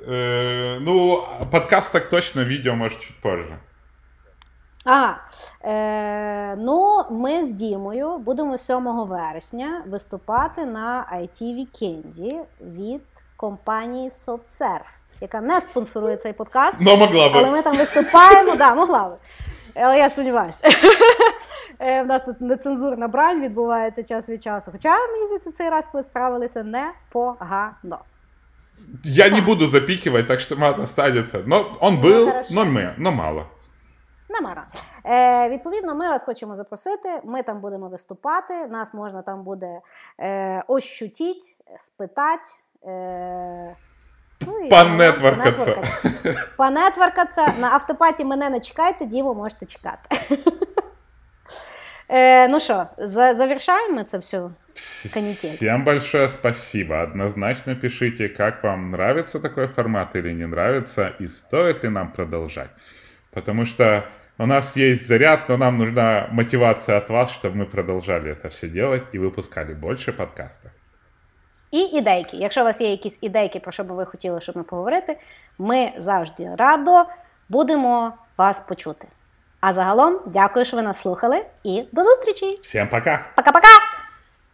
[0.09, 3.57] Е, ну, подкаст так точно, відео може чуть позже.
[4.85, 5.13] А,
[5.63, 13.01] е, ну, ми з Дімою будемо 7 вересня виступати на IT Weekend від
[13.37, 14.91] компанії SoftServe
[15.21, 16.77] яка не спонсорує цей подкаст.
[16.81, 17.39] Ну, могла би.
[17.39, 18.55] Але ми там виступаємо.
[18.55, 19.15] да, могла би.
[19.75, 20.69] Але я сподіваюся.
[21.79, 24.71] У е, нас тут нецензурна брань відбувається час від часу.
[24.71, 27.99] Хоча, мені здається, цей раз ми справилися непогано.
[29.03, 31.43] Я не буду запікувати, так що мат останеться.
[31.45, 33.45] Но он був, но, ми, но мало.
[34.29, 34.67] Намара.
[35.05, 37.09] Е, Відповідно, ми вас хочемо запросити.
[37.23, 38.67] Ми там будемо виступати.
[38.67, 39.81] Нас можна там буде
[40.19, 42.49] е, ощутіть, спитати.
[42.85, 43.75] Е,
[44.46, 45.76] Ну, Панетворкаться.
[46.56, 47.52] Панетворкаться.
[47.58, 50.16] На автопаті мене не чекайте, Діму можете чекати.
[52.08, 54.50] Е, ну що, за, завершаємо це все
[55.14, 55.48] канитель.
[55.48, 56.94] Всем большое спасибо.
[57.02, 62.70] Однозначно пишите, как вам нравится такой формат или не нравится, и стоит ли нам продолжать.
[63.30, 64.04] Потому что
[64.38, 68.68] у нас есть заряд, но нам нужна мотивация от вас, чтобы мы продолжали это все
[68.68, 70.70] делать и выпускали больше подкастов.
[71.71, 72.37] І ідейки.
[72.37, 75.17] Якщо у вас є якісь ідейки, про що би ви хотіли, щоб ми поговорити,
[75.57, 77.05] ми завжди радо
[77.49, 79.07] будемо вас почути.
[79.61, 82.59] А загалом, дякую, що ви нас слухали, і до зустрічі!
[82.61, 83.19] Всім пока!
[83.35, 83.96] Пока-пока!